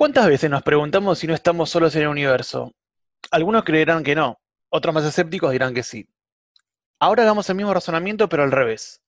¿Cuántas 0.00 0.28
veces 0.28 0.48
nos 0.48 0.62
preguntamos 0.62 1.18
si 1.18 1.26
no 1.26 1.34
estamos 1.34 1.68
solos 1.68 1.94
en 1.94 2.00
el 2.00 2.08
universo? 2.08 2.74
Algunos 3.30 3.64
creerán 3.64 4.02
que 4.02 4.14
no, 4.14 4.40
otros 4.70 4.94
más 4.94 5.04
escépticos 5.04 5.52
dirán 5.52 5.74
que 5.74 5.82
sí. 5.82 6.08
Ahora 6.98 7.24
hagamos 7.24 7.50
el 7.50 7.56
mismo 7.56 7.74
razonamiento, 7.74 8.26
pero 8.26 8.42
al 8.42 8.50
revés. 8.50 9.02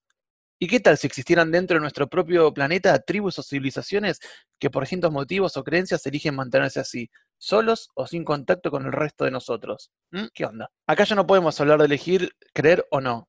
¿Y 0.59 0.67
qué 0.67 0.79
tal 0.79 0.99
si 0.99 1.07
existieran 1.07 1.49
dentro 1.49 1.77
de 1.77 1.81
nuestro 1.81 2.07
propio 2.07 2.53
planeta 2.53 2.99
tribus 2.99 3.39
o 3.39 3.41
civilizaciones 3.41 4.19
que 4.59 4.69
por 4.69 4.83
distintos 4.83 5.11
motivos 5.11 5.57
o 5.57 5.63
creencias 5.63 6.05
eligen 6.05 6.35
mantenerse 6.35 6.81
así, 6.81 7.09
solos 7.39 7.89
o 7.95 8.05
sin 8.05 8.23
contacto 8.23 8.69
con 8.69 8.85
el 8.85 8.91
resto 8.91 9.25
de 9.25 9.31
nosotros? 9.31 9.89
¿Mm? 10.11 10.25
¿Qué 10.31 10.45
onda? 10.45 10.69
Acá 10.85 11.05
ya 11.05 11.15
no 11.15 11.25
podemos 11.25 11.59
hablar 11.59 11.79
de 11.79 11.85
elegir 11.85 12.35
creer 12.53 12.85
o 12.91 13.01
no. 13.01 13.27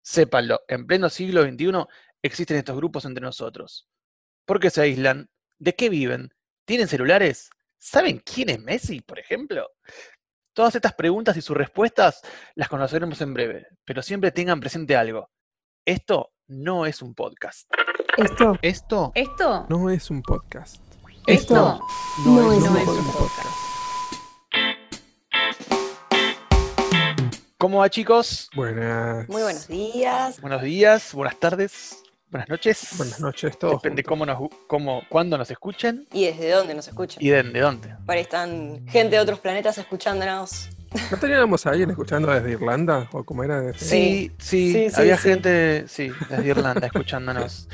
Sépanlo, 0.00 0.62
en 0.66 0.86
pleno 0.86 1.10
siglo 1.10 1.42
XXI 1.42 1.72
existen 2.22 2.56
estos 2.56 2.76
grupos 2.78 3.04
entre 3.04 3.22
nosotros. 3.22 3.86
¿Por 4.46 4.60
qué 4.60 4.70
se 4.70 4.80
aíslan? 4.80 5.28
¿De 5.58 5.74
qué 5.74 5.90
viven? 5.90 6.32
¿Tienen 6.64 6.86
celulares? 6.86 7.50
¿Saben 7.76 8.22
quién 8.24 8.48
es 8.48 8.60
Messi, 8.60 9.00
por 9.00 9.18
ejemplo? 9.18 9.68
Todas 10.52 10.76
estas 10.76 10.94
preguntas 10.94 11.36
y 11.36 11.42
sus 11.42 11.56
respuestas 11.56 12.20
las 12.54 12.68
conoceremos 12.68 13.20
en 13.20 13.34
breve, 13.34 13.66
pero 13.84 14.00
siempre 14.00 14.30
tengan 14.30 14.60
presente 14.60 14.94
algo. 14.94 15.28
Esto 15.84 16.32
no 16.46 16.86
es 16.86 17.02
un 17.02 17.14
podcast. 17.14 17.68
Esto. 18.16 18.56
Esto. 18.62 19.10
Esto. 19.16 19.66
No 19.70 19.90
es 19.90 20.08
un 20.08 20.22
podcast. 20.22 20.76
Esto. 21.26 21.80
No, 22.24 22.52
es, 22.52 22.58
es, 22.58 22.68
un 22.68 22.76
un 22.76 23.12
podcast. 23.12 23.72
¿Cómo 27.58 27.78
va, 27.78 27.90
chicos? 27.90 28.48
Buenas. 28.54 29.28
Muy 29.28 29.42
buenos 29.42 29.66
días. 29.66 30.40
Buenos 30.40 30.62
días, 30.62 31.12
buenas 31.12 31.40
tardes, 31.40 32.04
buenas 32.32 32.48
noches. 32.48 32.88
Buenas 32.96 33.20
noches, 33.20 33.58
todos. 33.58 33.80
Depende 33.82 34.02
cómo 34.02 34.26
nos, 34.26 34.38
cómo, 34.66 35.02
cuándo 35.08 35.38
nos 35.38 35.50
escuchen 35.50 36.06
¿Y 36.12 36.24
desde 36.26 36.50
dónde 36.50 36.74
nos 36.74 36.88
escuchan? 36.88 37.22
y 37.22 37.28
de, 37.30 37.42
de 37.42 37.60
dónde. 37.60 37.94
Por 38.04 38.14
ahí 38.16 38.22
están 38.22 38.84
gente 38.88 39.16
de 39.16 39.20
otros 39.20 39.38
planetas 39.38 39.78
escuchándonos. 39.78 40.70
¿No 41.10 41.16
teníamos 41.18 41.64
a 41.66 41.70
alguien 41.70 41.90
escuchando 41.90 42.30
desde 42.32 42.50
Irlanda? 42.52 43.08
¿O 43.12 43.22
cómo 43.24 43.44
era? 43.44 43.60
Desde... 43.60 43.78
Sí, 43.78 44.32
sí, 44.38 44.72
Sí, 44.72 44.90
sí, 44.90 45.00
había 45.00 45.16
sí. 45.16 45.28
gente, 45.28 45.84
sí, 45.88 46.10
desde 46.28 46.48
Irlanda 46.48 46.86
escuchándonos. 46.86 47.68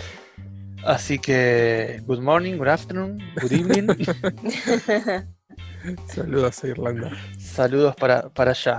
Así 0.85 1.19
que, 1.19 2.01
good 2.07 2.21
morning, 2.21 2.57
good 2.57 2.69
afternoon, 2.69 3.19
good 3.43 3.53
evening. 3.53 3.89
Saludos 6.07 6.63
a 6.63 6.69
Irlanda. 6.69 7.11
Saludos 7.39 7.97
para, 7.97 8.29
para 8.29 8.51
allá. 8.53 8.79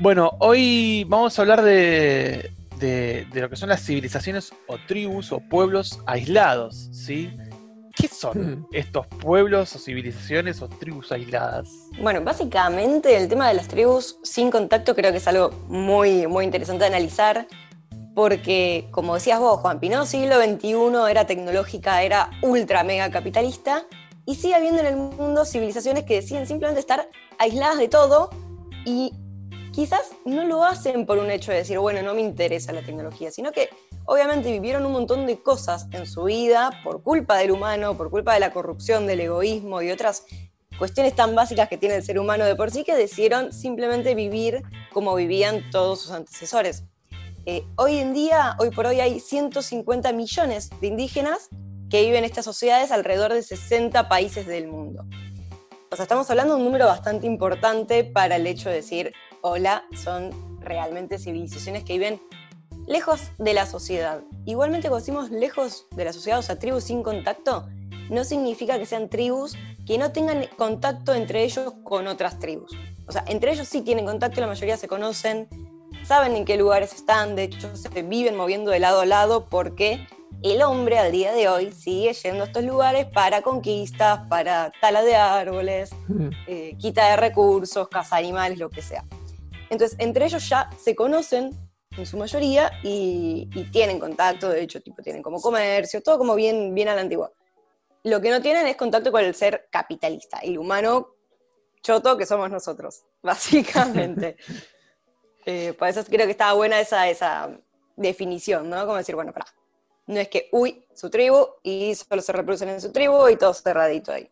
Bueno, 0.00 0.30
hoy 0.40 1.04
vamos 1.06 1.38
a 1.38 1.42
hablar 1.42 1.62
de, 1.62 2.50
de- 2.82 3.26
de 3.32 3.40
lo 3.40 3.48
que 3.48 3.56
son 3.56 3.70
las 3.70 3.80
civilizaciones 3.82 4.52
o 4.68 4.76
tribus 4.86 5.32
o 5.32 5.40
pueblos 5.40 5.98
aislados, 6.06 6.88
¿sí? 6.92 7.34
¿Qué 7.94 8.08
son 8.08 8.38
Mm. 8.60 8.66
estos 8.72 9.06
pueblos 9.06 9.74
o 9.76 9.78
civilizaciones 9.78 10.60
o 10.62 10.68
tribus 10.68 11.12
aisladas? 11.12 11.68
Bueno, 12.00 12.20
básicamente 12.22 13.16
el 13.16 13.28
tema 13.28 13.48
de 13.48 13.54
las 13.54 13.68
tribus 13.68 14.18
sin 14.22 14.50
contacto 14.50 14.94
creo 14.94 15.12
que 15.12 15.18
es 15.18 15.28
algo 15.28 15.50
muy, 15.68 16.26
muy 16.26 16.44
interesante 16.44 16.84
de 16.84 16.88
analizar. 16.88 17.46
Porque, 18.14 18.88
como 18.90 19.14
decías 19.14 19.40
vos, 19.40 19.60
Juan 19.60 19.80
Pino, 19.80 20.04
siglo 20.04 20.36
XXI 20.38 21.10
era 21.10 21.26
tecnológica, 21.26 22.02
era 22.02 22.28
ultra 22.42 22.84
mega 22.84 23.10
capitalista, 23.10 23.86
y 24.26 24.34
sigue 24.34 24.54
habiendo 24.54 24.80
en 24.80 24.86
el 24.86 24.96
mundo 24.96 25.46
civilizaciones 25.46 26.04
que 26.04 26.16
deciden 26.16 26.46
simplemente 26.46 26.80
estar 26.80 27.08
aisladas 27.38 27.78
de 27.78 27.88
todo 27.88 28.28
y 28.84 29.12
quizás 29.72 30.12
no 30.24 30.44
lo 30.44 30.64
hacen 30.64 31.06
por 31.06 31.18
un 31.18 31.30
hecho 31.30 31.50
de 31.50 31.58
decir, 31.58 31.78
bueno, 31.78 32.02
no 32.02 32.14
me 32.14 32.20
interesa 32.20 32.72
la 32.72 32.82
tecnología, 32.82 33.30
sino 33.30 33.52
que 33.52 33.70
obviamente 34.04 34.52
vivieron 34.52 34.86
un 34.86 34.92
montón 34.92 35.26
de 35.26 35.42
cosas 35.42 35.86
en 35.92 36.06
su 36.06 36.24
vida 36.24 36.70
por 36.84 37.02
culpa 37.02 37.38
del 37.38 37.50
humano, 37.50 37.96
por 37.96 38.10
culpa 38.10 38.34
de 38.34 38.40
la 38.40 38.52
corrupción, 38.52 39.06
del 39.06 39.20
egoísmo 39.20 39.82
y 39.82 39.90
otras 39.90 40.24
cuestiones 40.78 41.14
tan 41.14 41.34
básicas 41.34 41.68
que 41.68 41.78
tiene 41.78 41.96
el 41.96 42.04
ser 42.04 42.18
humano 42.18 42.44
de 42.44 42.54
por 42.54 42.70
sí 42.70 42.84
que 42.84 42.94
decidieron 42.94 43.52
simplemente 43.52 44.14
vivir 44.14 44.62
como 44.92 45.14
vivían 45.14 45.70
todos 45.70 46.02
sus 46.02 46.10
antecesores. 46.12 46.84
Eh, 47.46 47.64
hoy 47.76 47.98
en 47.98 48.12
día, 48.12 48.56
hoy 48.60 48.70
por 48.70 48.86
hoy, 48.86 49.00
hay 49.00 49.18
150 49.18 50.12
millones 50.12 50.70
de 50.80 50.86
indígenas 50.86 51.48
que 51.90 52.02
viven 52.02 52.18
en 52.18 52.24
estas 52.24 52.44
sociedades 52.44 52.92
alrededor 52.92 53.32
de 53.32 53.42
60 53.42 54.08
países 54.08 54.46
del 54.46 54.68
mundo. 54.68 55.04
O 55.90 55.96
sea, 55.96 56.04
estamos 56.04 56.30
hablando 56.30 56.54
de 56.54 56.60
un 56.60 56.64
número 56.64 56.86
bastante 56.86 57.26
importante 57.26 58.04
para 58.04 58.36
el 58.36 58.46
hecho 58.46 58.70
de 58.70 58.76
decir, 58.76 59.12
hola, 59.42 59.84
son 59.94 60.30
realmente 60.60 61.18
civilizaciones 61.18 61.84
que 61.84 61.94
viven 61.94 62.20
lejos 62.86 63.30
de 63.38 63.54
la 63.54 63.66
sociedad. 63.66 64.22
Igualmente, 64.46 64.88
cuando 64.88 65.04
decimos 65.04 65.30
lejos 65.30 65.86
de 65.90 66.04
la 66.04 66.12
sociedad, 66.12 66.38
o 66.38 66.42
sea, 66.42 66.58
tribus 66.58 66.84
sin 66.84 67.02
contacto, 67.02 67.68
no 68.10 68.24
significa 68.24 68.78
que 68.78 68.86
sean 68.86 69.08
tribus 69.08 69.54
que 69.86 69.98
no 69.98 70.12
tengan 70.12 70.46
contacto 70.56 71.14
entre 71.14 71.44
ellos 71.44 71.74
con 71.84 72.06
otras 72.06 72.38
tribus. 72.38 72.72
O 73.06 73.12
sea, 73.12 73.24
entre 73.26 73.52
ellos 73.52 73.68
sí 73.68 73.82
tienen 73.82 74.04
contacto, 74.04 74.40
la 74.40 74.46
mayoría 74.46 74.76
se 74.76 74.88
conocen, 74.88 75.48
saben 76.04 76.34
en 76.36 76.44
qué 76.44 76.56
lugares 76.56 76.92
están, 76.92 77.36
de 77.36 77.44
hecho 77.44 77.76
se 77.76 77.88
viven 78.02 78.36
moviendo 78.36 78.70
de 78.70 78.78
lado 78.78 79.00
a 79.00 79.06
lado 79.06 79.46
porque 79.46 80.06
el 80.42 80.62
hombre 80.62 80.98
al 80.98 81.12
día 81.12 81.32
de 81.32 81.48
hoy 81.48 81.72
sigue 81.72 82.12
yendo 82.14 82.44
a 82.44 82.46
estos 82.46 82.64
lugares 82.64 83.06
para 83.06 83.42
conquistas, 83.42 84.20
para 84.28 84.72
tala 84.80 85.02
de 85.02 85.14
árboles, 85.16 85.90
Mm. 86.08 86.28
eh, 86.46 86.76
quita 86.78 87.10
de 87.10 87.16
recursos, 87.16 87.88
caza 87.88 88.16
animales, 88.16 88.58
lo 88.58 88.68
que 88.70 88.82
sea. 88.82 89.04
Entonces, 89.72 89.98
entre 89.98 90.26
ellos 90.26 90.46
ya 90.50 90.68
se 90.78 90.94
conocen 90.94 91.50
en 91.96 92.04
su 92.04 92.18
mayoría 92.18 92.70
y, 92.82 93.48
y 93.54 93.64
tienen 93.70 93.98
contacto, 93.98 94.50
de 94.50 94.60
hecho, 94.60 94.82
tipo, 94.82 95.02
tienen 95.02 95.22
como 95.22 95.40
comercio, 95.40 96.02
todo 96.02 96.18
como 96.18 96.34
bien, 96.34 96.74
bien 96.74 96.88
a 96.88 96.94
la 96.94 97.00
antigua. 97.00 97.32
Lo 98.04 98.20
que 98.20 98.28
no 98.28 98.42
tienen 98.42 98.66
es 98.66 98.76
contacto 98.76 99.10
con 99.10 99.24
el 99.24 99.34
ser 99.34 99.68
capitalista, 99.70 100.40
el 100.40 100.58
humano 100.58 101.14
choto 101.82 102.18
que 102.18 102.26
somos 102.26 102.50
nosotros, 102.50 103.04
básicamente. 103.22 104.36
Eh, 105.44 105.72
por 105.76 105.88
eso 105.88 106.04
creo 106.04 106.24
que 106.26 106.30
estaba 106.30 106.52
buena 106.52 106.78
esa, 106.78 107.08
esa 107.08 107.50
definición, 107.96 108.70
¿no? 108.70 108.86
Como 108.86 108.96
decir, 108.96 109.16
bueno, 109.16 109.32
pará, 109.32 109.46
no 110.06 110.20
es 110.20 110.28
que, 110.28 110.48
uy, 110.52 110.86
su 110.94 111.10
tribu 111.10 111.44
y 111.64 111.96
solo 111.96 112.22
se 112.22 112.30
reproducen 112.30 112.68
en 112.68 112.80
su 112.80 112.92
tribu 112.92 113.26
y 113.28 113.34
todo 113.34 113.52
cerradito 113.52 114.12
ahí. 114.12 114.30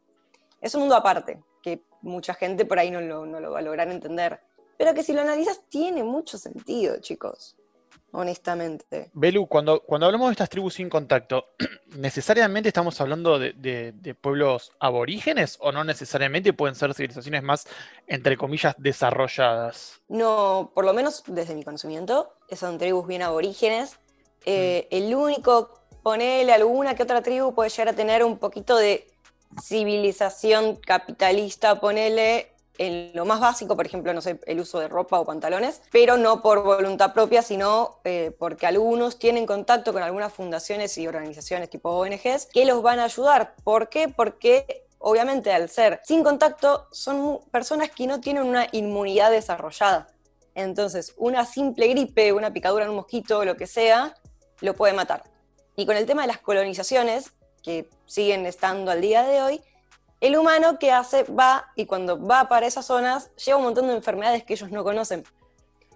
Es 0.61 0.73
un 0.77 0.83
mundo 0.83 0.95
aparte, 0.95 1.43
que 1.65 1.83
mucha 2.03 2.33
gente 2.35 2.65
por 2.65 2.79
ahí 2.79 2.93
no 2.93 3.01
lo, 3.01 3.27
no 3.27 3.41
lo 3.41 3.51
va 3.51 3.59
a 3.59 3.63
lograr 3.63 3.91
entender, 3.91 4.41
pero 4.81 4.95
que 4.95 5.03
si 5.03 5.13
lo 5.13 5.21
analizas 5.21 5.61
tiene 5.69 6.03
mucho 6.03 6.39
sentido, 6.39 6.97
chicos, 7.01 7.55
honestamente. 8.13 9.11
Belu, 9.13 9.47
cuando, 9.47 9.83
cuando 9.83 10.07
hablamos 10.07 10.29
de 10.29 10.33
estas 10.33 10.49
tribus 10.49 10.73
sin 10.73 10.89
contacto, 10.89 11.49
¿necesariamente 11.99 12.71
estamos 12.71 12.99
hablando 12.99 13.39
de, 13.39 13.53
de- 13.53 13.93
de 13.93 14.15
pueblos 14.15 14.73
aborígenes 14.81 15.59
o 15.61 15.71
no 15.71 15.85
necesariamente 15.85 16.55
pueden 16.55 16.75
ser 16.77 16.95
civilizaciones 16.95 17.43
más, 17.43 17.67
entre 18.07 18.39
comillas, 18.39 18.75
desarrolladas? 18.79 20.01
No, 20.09 20.73
por 20.75 20.87
lo 20.87 20.95
menos 20.95 21.25
desde 21.27 21.55
mi 21.55 21.63
conocimiento, 21.63 22.33
son 22.57 22.79
tribus 22.79 23.07
bien 23.07 23.21
aborígenes. 23.21 23.99
Eh, 24.47 24.89
El 24.91 25.15
único, 25.15 25.85
ponele 26.03 26.55
alguna 26.55 26.95
que 26.95 27.03
otra 27.03 27.21
tribu 27.21 27.55
puede 27.55 27.69
llegar 27.69 27.89
a 27.91 27.93
tener 27.93 28.25
un 28.25 28.39
poquito 28.39 28.79
de 28.79 29.07
civilización 29.63 30.77
capitalista, 30.77 31.79
ponele 31.81 32.55
en 32.81 33.11
lo 33.13 33.27
más 33.27 33.41
básico, 33.41 33.77
por 33.77 33.85
ejemplo, 33.85 34.15
no 34.15 34.23
sé, 34.23 34.41
el 34.47 34.59
uso 34.59 34.81
de 34.81 34.89
ropa 34.89 35.21
o 35.21 35.27
pantalones, 35.27 35.83
pero 35.93 36.17
no 36.17 36.41
por 36.41 36.63
voluntad 36.63 37.13
propia, 37.13 37.43
sino 37.43 38.01
eh, 38.05 38.35
porque 38.39 38.67
algunos 38.67 39.19
tienen 39.19 39.45
contacto 39.45 39.93
con 39.93 40.03
algunas 40.03 40.33
fundaciones 40.33 40.97
y 40.97 41.07
organizaciones 41.07 41.69
tipo 41.69 41.91
ONGs 41.91 42.47
que 42.51 42.65
los 42.65 42.81
van 42.81 42.99
a 42.99 43.05
ayudar. 43.05 43.55
¿Por 43.65 43.91
qué? 43.91 44.09
Porque 44.09 44.87
obviamente 44.99 45.53
al 45.53 45.69
ser 45.69 46.01
sin 46.05 46.25
contacto 46.25 46.87
son 46.91 47.41
personas 47.51 47.91
que 47.91 48.07
no 48.07 48.19
tienen 48.19 48.45
una 48.45 48.67
inmunidad 48.73 49.31
desarrollada. 49.31 50.07
Entonces, 50.55 51.13
una 51.19 51.45
simple 51.45 51.87
gripe, 51.87 52.33
una 52.33 52.51
picadura 52.51 52.85
en 52.85 52.91
un 52.91 52.97
mosquito, 52.97 53.45
lo 53.45 53.59
que 53.59 53.67
sea, 53.67 54.15
lo 54.63 54.75
puede 54.75 54.95
matar. 54.95 55.25
Y 55.77 55.85
con 55.85 55.99
el 55.99 56.07
tema 56.07 56.23
de 56.23 56.29
las 56.29 56.39
colonizaciones, 56.39 57.35
que 57.63 57.91
siguen 58.07 58.47
estando 58.47 58.91
al 58.91 59.03
día 59.03 59.23
de 59.23 59.43
hoy, 59.43 59.61
el 60.21 60.37
humano 60.37 60.79
que 60.79 60.93
hace 60.93 61.25
va 61.25 61.67
y 61.77 61.87
cuando 61.87 62.25
va 62.25 62.49
para 62.49 62.67
esas 62.67 62.87
zonas 62.87 63.31
lleva 63.37 63.59
un 63.59 63.65
montón 63.65 63.89
de 63.89 63.95
enfermedades 63.95 64.45
que 64.45 64.55
ellos 64.55 64.71
no 64.71 64.85
conocen. 64.85 65.25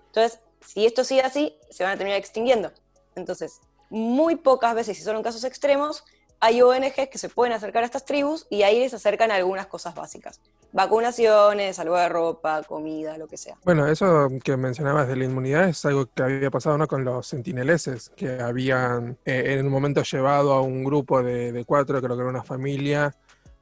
Entonces, 0.06 0.40
si 0.66 0.87
esto 0.87 1.04
sigue 1.04 1.22
así, 1.22 1.56
se 1.70 1.84
van 1.84 1.93
a 1.93 1.96
terminar 1.96 2.19
extinguiendo. 2.19 2.72
Entonces, 3.14 3.60
muy 3.90 4.37
pocas 4.37 4.75
veces, 4.75 4.96
si 4.96 5.02
son 5.02 5.22
casos 5.22 5.44
extremos, 5.44 6.04
hay 6.40 6.62
ONGs 6.62 7.08
que 7.10 7.19
se 7.19 7.28
pueden 7.28 7.52
acercar 7.52 7.82
a 7.82 7.87
estas 7.87 8.04
tribus 8.04 8.46
y 8.50 8.62
ahí 8.62 8.81
les 8.81 8.93
acercan 8.94 9.31
algunas 9.31 9.66
cosas 9.66 9.94
básicas. 9.94 10.40
Vacunaciones, 10.72 11.78
algo 11.78 11.96
de 11.96 12.08
ropa, 12.08 12.62
comida, 12.64 13.16
lo 13.16 13.28
que 13.28 13.37
sea. 13.37 13.56
Bueno, 13.64 13.87
eso 13.87 14.28
que 14.43 14.56
mencionabas 14.56 15.06
de 15.06 15.16
la 15.16 15.25
inmunidad 15.25 15.69
es 15.69 15.84
algo 15.84 16.06
que 16.12 16.22
había 16.22 16.50
pasado 16.50 16.76
¿no? 16.76 16.88
con 16.88 17.04
los 17.04 17.26
sentineleses, 17.28 18.10
que 18.10 18.40
habían 18.40 19.16
eh, 19.25 19.54
en 19.58 19.66
un 19.66 19.72
momento 19.72 20.02
llevado 20.02 20.52
a 20.52 20.60
un 20.60 20.82
grupo 20.82 21.22
de, 21.22 21.52
de 21.52 21.64
cuatro, 21.64 22.00
creo 22.02 22.16
que 22.16 22.22
era 22.22 22.31
una 22.31 22.43
familia, 22.43 23.14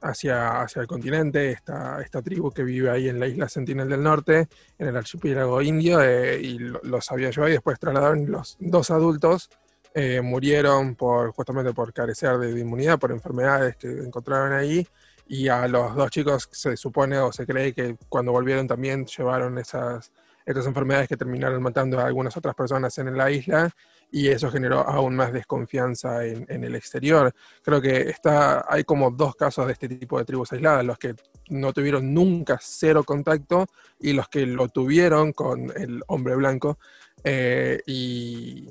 hacia, 0.03 0.61
hacia 0.61 0.81
el 0.81 0.87
continente, 0.87 1.51
esta, 1.51 2.01
esta 2.01 2.21
tribu 2.21 2.51
que 2.51 2.63
vive 2.63 2.89
ahí 2.91 3.09
en 3.09 3.19
la 3.19 3.27
isla 3.27 3.49
Sentinel 3.49 3.89
del 3.89 4.03
Norte, 4.03 4.47
en 4.77 4.87
el 4.87 4.95
archipiélago 4.97 5.61
indio, 5.61 6.01
eh, 6.03 6.39
y 6.41 6.59
lo- 6.59 6.81
los 6.83 7.11
había 7.11 7.29
llevado 7.31 7.49
y 7.49 7.53
después 7.53 7.79
trasladaron 7.79 8.29
los 8.31 8.57
dos 8.59 8.91
adultos. 8.91 9.49
eh, 9.95 10.21
murieron 10.21 10.95
por 10.95 11.31
justamente 11.33 11.71
por 11.73 11.93
carecer 11.93 12.37
de, 12.39 12.51
de 12.53 12.59
inmunidad, 12.61 12.97
por 12.97 13.11
enfermedades 13.11 13.75
que 13.75 13.87
encontraron 13.87 14.51
ahí, 14.53 14.87
y 15.27 15.47
a 15.49 15.67
los 15.67 15.95
dos 15.95 16.09
chicos 16.09 16.49
se 16.51 16.75
supone 16.77 17.19
o 17.19 17.31
se 17.31 17.45
cree 17.45 17.73
que 17.73 17.95
cuando 18.09 18.31
volvieron 18.31 18.67
también 18.67 19.05
llevaron 19.05 19.57
esas, 19.59 20.11
estas 20.47 20.65
enfermedades 20.65 21.07
que 21.07 21.15
terminaron 21.15 21.61
matando 21.61 21.99
a 21.99 22.05
algunas 22.07 22.35
otras 22.35 22.55
personas 22.55 22.97
en 22.97 23.15
la 23.15 23.29
isla 23.29 23.69
y 24.13 24.27
eso 24.27 24.51
generó 24.51 24.87
aún 24.87 25.15
más 25.15 25.33
desconfianza 25.33 26.23
en, 26.23 26.63
el 26.63 26.75
exterior. 26.75 27.33
Creo 27.63 27.81
que 27.81 28.01
está, 28.11 28.63
hay 28.69 28.83
como 28.83 29.09
dos 29.09 29.35
casos 29.35 29.65
de 29.65 29.73
este 29.73 29.89
tipo 29.89 30.19
de 30.19 30.23
tribus 30.23 30.53
aisladas, 30.53 30.85
los 30.85 30.99
que 30.99 31.15
no 31.49 31.73
tuvieron 31.73 32.13
nunca 32.13 32.59
cero 32.61 33.03
contacto 33.03 33.65
y 33.99 34.13
los 34.13 34.29
que 34.29 34.45
lo 34.45 34.69
tuvieron 34.69 35.33
con 35.33 35.73
el 35.75 36.03
hombre 36.05 36.35
blanco 36.35 36.77
eh, 37.23 37.81
y, 37.87 38.69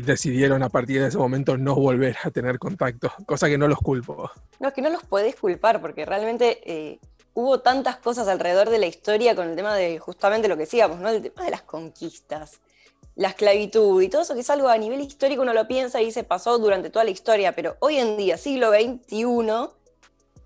decidieron 0.00 0.62
a 0.62 0.70
partir 0.70 1.02
de 1.02 1.08
ese 1.08 1.18
momento 1.18 1.58
no 1.58 1.74
volver 1.74 2.16
a 2.24 2.30
tener 2.30 2.58
contacto, 2.58 3.12
cosa 3.26 3.48
que 3.48 3.58
no 3.58 3.68
los 3.68 3.78
culpo. 3.80 4.30
No, 4.60 4.72
que 4.72 4.80
no 4.80 4.88
los 4.88 5.04
podés 5.04 5.36
culpar 5.36 5.82
porque 5.82 6.06
realmente... 6.06 6.58
Eh 6.64 6.98
hubo 7.34 7.60
tantas 7.60 7.98
cosas 7.98 8.26
alrededor 8.26 8.68
de 8.68 8.78
la 8.78 8.86
historia 8.86 9.36
con 9.36 9.48
el 9.48 9.54
tema 9.54 9.76
de 9.76 10.00
justamente 10.00 10.48
lo 10.48 10.56
que 10.56 10.62
decíamos, 10.62 10.98
¿no? 10.98 11.08
El 11.08 11.22
tema 11.22 11.44
de 11.44 11.52
las 11.52 11.62
conquistas, 11.62 12.60
la 13.18 13.30
esclavitud 13.30 14.00
y 14.00 14.08
todo 14.08 14.22
eso 14.22 14.34
que 14.34 14.40
es 14.40 14.50
algo 14.50 14.68
a 14.68 14.78
nivel 14.78 15.00
histórico 15.00 15.42
uno 15.42 15.52
lo 15.52 15.66
piensa 15.66 16.00
y 16.00 16.12
se 16.12 16.22
pasó 16.22 16.56
durante 16.58 16.88
toda 16.88 17.04
la 17.04 17.10
historia, 17.10 17.52
pero 17.52 17.76
hoy 17.80 17.96
en 17.96 18.16
día, 18.16 18.38
siglo 18.38 18.70
XXI, 18.70 19.70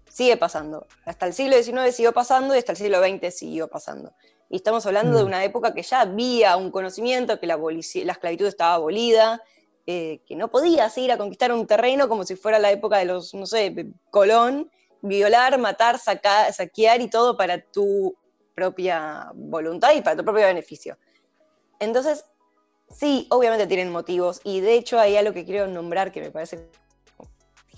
sigue 0.09 0.39
pasando. 0.39 0.87
Hasta 1.05 1.27
el 1.27 1.35
siglo 1.35 1.63
XIX 1.63 1.95
siguió 1.95 2.13
pasando 2.13 2.55
y 2.55 2.59
hasta 2.59 2.73
el 2.73 2.79
siglo 2.79 3.01
XX 3.07 3.35
siguió 3.35 3.69
pasando. 3.69 4.15
Y 4.49 4.57
estamos 4.57 4.87
hablando 4.87 5.19
de 5.19 5.23
mm. 5.23 5.27
una 5.27 5.45
época 5.45 5.75
que 5.75 5.83
ya 5.83 6.01
había 6.01 6.57
un 6.57 6.71
conocimiento, 6.71 7.39
que 7.39 7.47
la, 7.47 7.59
la 7.59 8.13
esclavitud 8.13 8.47
estaba 8.47 8.75
abolida, 8.75 9.43
eh, 9.87 10.23
que 10.27 10.35
no 10.35 10.51
podías 10.51 10.97
ir 10.97 11.13
a 11.13 11.19
conquistar 11.19 11.53
un 11.53 11.67
terreno 11.67 12.09
como 12.09 12.25
si 12.25 12.37
fuera 12.37 12.59
la 12.59 12.71
época 12.71 12.97
de 12.97 13.05
los, 13.05 13.35
no 13.35 13.45
sé, 13.45 13.93
Colón, 14.11 14.71
violar, 15.03 15.59
matar, 15.59 15.99
saquear 15.99 17.03
y 17.03 17.11
todo 17.11 17.37
para 17.37 17.61
tu 17.61 18.17
propia 18.55 19.31
voluntad 19.35 19.93
y 19.95 20.01
para 20.01 20.17
tu 20.17 20.25
propio 20.25 20.47
beneficio. 20.47 20.97
Entonces, 21.79 22.25
Sí, 22.93 23.27
obviamente 23.31 23.67
tienen 23.67 23.91
motivos 23.91 24.41
y 24.45 24.61
de 24.61 24.75
hecho 24.75 24.99
hay 24.99 25.17
algo 25.17 25.33
que 25.33 25.45
quiero 25.45 25.67
nombrar 25.67 26.13
que 26.13 26.21
me 26.21 26.31
parece 26.31 26.69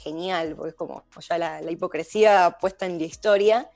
genial, 0.04 0.54
porque 0.56 0.70
es 0.70 0.74
como 0.74 1.04
ya 1.28 1.38
la, 1.38 1.70
hipocresía 1.70 2.56
puesta 2.60 2.84
en 2.86 2.98
la 2.98 3.04
historia, 3.04 3.70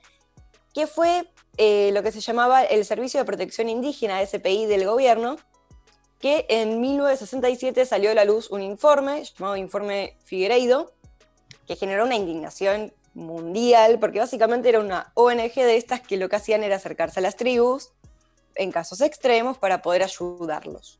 que 0.73 0.85
fue 0.85 1.25
eh, 1.57 1.91
lo 1.93 2.03
que 2.03 2.11
se 2.11 2.21
llamaba 2.21 2.63
el 2.63 2.85
Servicio 2.85 3.19
de 3.19 3.25
Protección 3.25 3.69
Indígena, 3.69 4.23
SPI 4.23 4.65
del 4.67 4.85
gobierno, 4.85 5.37
que 6.19 6.45
en 6.49 6.81
1967 6.81 7.85
salió 7.85 8.11
a 8.11 8.13
la 8.13 8.25
luz 8.25 8.51
un 8.51 8.61
informe 8.61 9.23
llamado 9.23 9.55
Informe 9.55 10.17
Figueiredo, 10.25 10.93
que 11.65 11.75
generó 11.75 12.03
una 12.03 12.15
indignación 12.15 12.93
mundial, 13.13 13.99
porque 13.99 14.19
básicamente 14.19 14.69
era 14.69 14.79
una 14.79 15.11
ONG 15.15 15.55
de 15.55 15.77
estas 15.77 16.01
que 16.01 16.17
lo 16.17 16.29
que 16.29 16.35
hacían 16.35 16.63
era 16.63 16.75
acercarse 16.75 17.19
a 17.19 17.23
las 17.23 17.35
tribus 17.35 17.91
en 18.55 18.71
casos 18.71 19.01
extremos 19.01 19.57
para 19.57 19.81
poder 19.81 20.03
ayudarlos. 20.03 20.99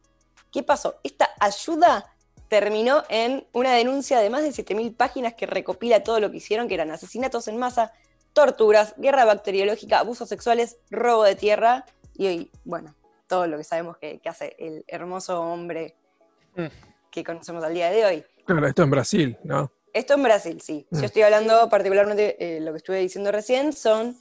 ¿Qué 0.51 0.63
pasó? 0.63 0.99
Esta 1.03 1.29
ayuda 1.39 2.13
terminó 2.47 3.03
en 3.09 3.45
una 3.53 3.73
denuncia 3.73 4.19
de 4.19 4.29
más 4.29 4.41
de 4.41 4.49
7.000 4.49 4.95
páginas 4.95 5.35
que 5.35 5.45
recopila 5.45 6.03
todo 6.03 6.19
lo 6.19 6.31
que 6.31 6.37
hicieron, 6.37 6.67
que 6.67 6.73
eran 6.73 6.91
asesinatos 6.91 7.47
en 7.47 7.57
masa, 7.57 7.93
torturas, 8.33 8.95
guerra 8.97 9.23
bacteriológica, 9.25 9.99
abusos 9.99 10.27
sexuales, 10.27 10.77
robo 10.89 11.23
de 11.23 11.35
tierra 11.35 11.85
y 12.15 12.27
hoy, 12.27 12.51
bueno, 12.65 12.95
todo 13.27 13.47
lo 13.47 13.57
que 13.57 13.63
sabemos 13.63 13.97
que, 13.97 14.19
hace 14.25 14.55
el 14.57 14.83
hermoso 14.87 15.39
hombre 15.41 15.95
mm. 16.55 16.65
que 17.11 17.23
conocemos 17.23 17.63
al 17.63 17.73
día 17.73 17.91
de 17.91 18.05
hoy. 18.05 18.25
Claro, 18.45 18.67
esto 18.67 18.83
en 18.83 18.89
Brasil, 18.89 19.37
¿no? 19.43 19.71
Esto 19.93 20.15
en 20.15 20.23
Brasil, 20.23 20.61
sí. 20.61 20.87
Yo 20.89 21.01
mm. 21.01 21.03
estoy 21.03 21.21
hablando 21.21 21.69
particularmente, 21.69 22.35
eh, 22.39 22.59
lo 22.61 22.71
que 22.71 22.77
estuve 22.77 22.97
diciendo 22.97 23.31
recién, 23.31 23.73
son 23.73 24.17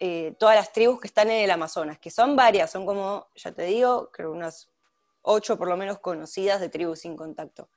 eh, 0.00 0.34
todas 0.36 0.56
las 0.56 0.72
tribus 0.72 1.00
que 1.00 1.06
están 1.06 1.30
en 1.30 1.44
el 1.44 1.50
Amazonas, 1.50 1.98
que 1.98 2.10
son 2.10 2.34
varias, 2.34 2.72
son 2.72 2.84
como, 2.84 3.28
ya 3.36 3.52
te 3.52 3.62
digo, 3.62 4.10
creo 4.12 4.32
unas 4.32 4.71
ocho 5.22 5.56
por 5.56 5.68
lo 5.68 5.76
menos 5.76 5.98
conocidas 5.98 6.60
de 6.60 6.68
tribus 6.68 7.00
sin 7.00 7.16
contacto. 7.16 7.68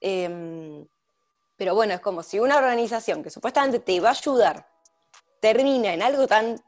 Em, 0.00 0.86
pero 1.56 1.74
bueno, 1.74 1.94
es 1.94 2.00
como 2.00 2.22
si 2.22 2.38
una 2.40 2.56
organización 2.56 3.22
que 3.22 3.30
supuestamente 3.30 3.80
te 3.80 4.00
va 4.00 4.08
a 4.08 4.12
ayudar 4.12 4.66
termina 5.40 5.92
en 5.92 6.02
algo 6.02 6.26
tan 6.26 6.60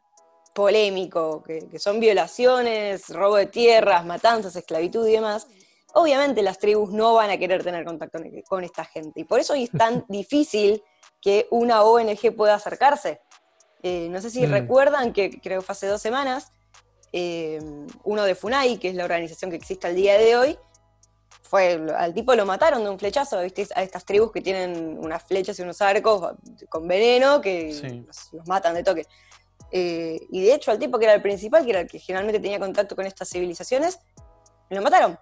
polémico, 0.55 1.43
que, 1.43 1.79
son 1.79 2.01
violaciones, 2.01 3.09
robo 3.09 3.37
de 3.37 3.47
tierras, 3.47 4.05
matanzas, 4.05 4.55
esclavitud 4.57 5.07
y 5.07 5.13
demás, 5.13 5.47
obviamente 5.95 6.43
las 6.43 6.59
tribus 6.59 6.91
no 6.91 7.15
van 7.15 7.31
a 7.31 7.39
querer 7.39 7.63
tener 7.63 7.85
contacto 7.85 8.19
con 8.49 8.65
esta 8.65 8.85
gente. 8.85 9.21
Y 9.21 9.25
por 9.25 9.41
eso 9.41 9.55
es 9.55 9.71
tan 9.71 10.05
difícil 10.09 10.83
que 11.21 11.47
una 11.51 11.83
ONG 11.83 12.35
pueda 12.37 12.55
acercarse. 12.55 13.21
Eh, 13.83 14.09
no 14.11 14.21
sé 14.21 14.31
si 14.31 14.47
mm. 14.47 14.51
recuerdan 14.51 15.13
que 15.13 15.41
creo 15.41 15.61
que 15.61 15.67
fue 15.67 15.73
hace 15.73 15.87
dos 15.87 16.03
semanas, 16.03 16.53
eh, 17.13 17.61
uno 18.05 18.25
de 18.25 18.35
FUNAI, 18.35 18.79
que 18.79 18.89
es 18.89 18.95
la 18.95 19.05
organización 19.05 19.51
que 19.51 19.57
existe 19.57 19.87
al 19.87 19.95
día 19.95 20.19
de 20.19 20.37
hoy, 20.37 20.59
fue, 21.43 21.87
al 21.95 22.15
tipo 22.15 22.35
lo 22.35 22.47
mataron 22.47 22.83
de 22.83 22.89
un 22.89 22.99
flechazo, 22.99 23.43
¿viste? 23.43 23.67
a 23.75 23.83
estas 23.83 24.07
tribus 24.07 24.33
que 24.33 24.41
tienen 24.41 24.99
unas 24.99 25.23
flechas 25.23 25.59
y 25.59 25.63
unos 25.63 25.83
arcos 25.83 26.35
con 26.71 26.89
veneno 26.89 27.43
que 27.43 28.05
los, 28.07 28.47
matan 28.47 28.75
de 28.75 28.83
toque. 28.83 29.07
Eh, 29.71 30.19
y 30.31 30.43
de 30.43 30.55
hecho 30.55 30.71
al 30.71 30.79
tipo 30.79 30.99
que 30.99 31.05
era 31.05 31.15
el 31.15 31.21
principal, 31.21 31.65
que 31.65 31.71
era 31.71 31.81
el 31.81 31.89
que 31.89 31.99
generalmente 31.99 32.41
tenía 32.41 32.59
contacto 32.59 32.97
con 32.97 33.05
estas 33.05 33.29
civilizaciones, 33.29 33.99
lo 34.71 34.81
mataron. 34.81 35.19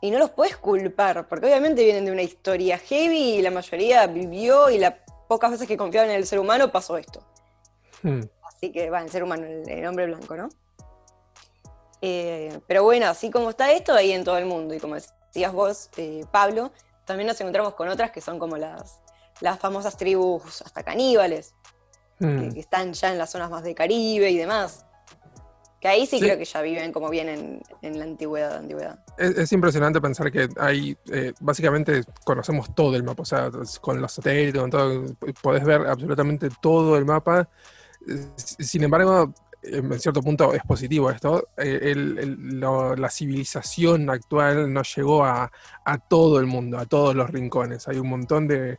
Y 0.00 0.10
no 0.10 0.18
los 0.18 0.30
puedes 0.30 0.56
culpar, 0.56 1.28
porque 1.28 1.46
obviamente 1.46 1.84
vienen 1.84 2.06
de 2.06 2.12
una 2.12 2.22
historia 2.22 2.78
heavy 2.78 3.34
y 3.34 3.42
la 3.42 3.50
mayoría 3.50 4.06
vivió 4.06 4.70
y 4.70 4.78
las 4.78 4.94
pocas 5.28 5.50
veces 5.50 5.68
que 5.68 5.76
confiaban 5.76 6.08
en 6.08 6.16
el 6.16 6.26
ser 6.26 6.38
humano 6.38 6.72
pasó 6.72 6.96
esto. 6.96 7.20
Hmm. 8.02 8.20
Así 8.44 8.72
que, 8.72 8.88
va, 8.88 9.02
el 9.02 9.10
ser 9.10 9.24
humano, 9.24 9.44
el 9.46 9.86
hombre 9.86 10.06
blanco, 10.06 10.36
¿no? 10.36 10.48
Eh, 12.00 12.60
pero 12.66 12.84
bueno, 12.84 13.06
así 13.06 13.30
como 13.30 13.50
está 13.50 13.72
esto, 13.72 13.92
ahí 13.92 14.12
en 14.12 14.24
todo 14.24 14.38
el 14.38 14.46
mundo. 14.46 14.74
Y 14.74 14.80
como 14.80 14.94
decías 14.94 15.52
vos, 15.52 15.90
eh, 15.96 16.24
Pablo, 16.30 16.72
también 17.04 17.26
nos 17.26 17.40
encontramos 17.40 17.74
con 17.74 17.88
otras 17.88 18.10
que 18.10 18.20
son 18.20 18.38
como 18.38 18.56
las, 18.56 19.00
las 19.40 19.58
famosas 19.58 19.96
tribus 19.96 20.62
hasta 20.62 20.82
caníbales, 20.82 21.54
que, 22.18 22.26
hmm. 22.26 22.56
están 22.56 22.92
ya 22.92 23.12
en 23.12 23.18
las 23.18 23.30
zonas 23.30 23.50
más 23.50 23.62
de 23.62 23.74
Caribe 23.74 24.30
y 24.30 24.36
demás. 24.36 24.84
Que 25.80 25.86
ahí 25.86 26.06
sí, 26.06 26.18
creo 26.18 26.36
que 26.36 26.44
ya 26.44 26.60
viven 26.60 26.92
como 26.92 27.08
bien 27.08 27.28
en, 27.28 27.98
la 27.98 28.04
antigüedad. 28.04 28.56
antigüedad. 28.56 28.98
Es, 29.16 29.52
impresionante 29.52 30.00
pensar 30.00 30.32
que 30.32 30.48
hay, 30.58 30.96
eh, 31.12 31.32
básicamente 31.38 32.02
conocemos 32.24 32.74
todo 32.74 32.96
el 32.96 33.04
mapa, 33.04 33.22
o 33.22 33.24
sea, 33.24 33.48
con 33.80 34.00
los 34.00 34.12
satélites, 34.12 34.60
con 34.60 34.70
todo, 34.70 35.04
podés 35.40 35.64
ver 35.64 35.86
absolutamente 35.86 36.48
todo 36.60 36.96
el 36.96 37.04
mapa. 37.04 37.48
Sin 38.36 38.82
embargo, 38.82 39.32
en 39.62 39.98
cierto 39.98 40.22
punto 40.22 40.52
es 40.54 40.62
positivo 40.62 41.10
esto, 41.10 41.48
eh, 41.56 41.94
la 41.96 43.10
civilización 43.10 44.08
actual 44.10 44.72
no 44.72 44.82
llegó 44.82 45.24
a, 45.24 45.50
todo 46.08 46.38
el 46.38 46.46
mundo, 46.46 46.78
a 46.78 46.86
todos 46.86 47.14
los 47.14 47.30
rincones. 47.30 47.88
Hay 47.88 47.98
un 47.98 48.08
montón 48.08 48.46
de 48.46 48.76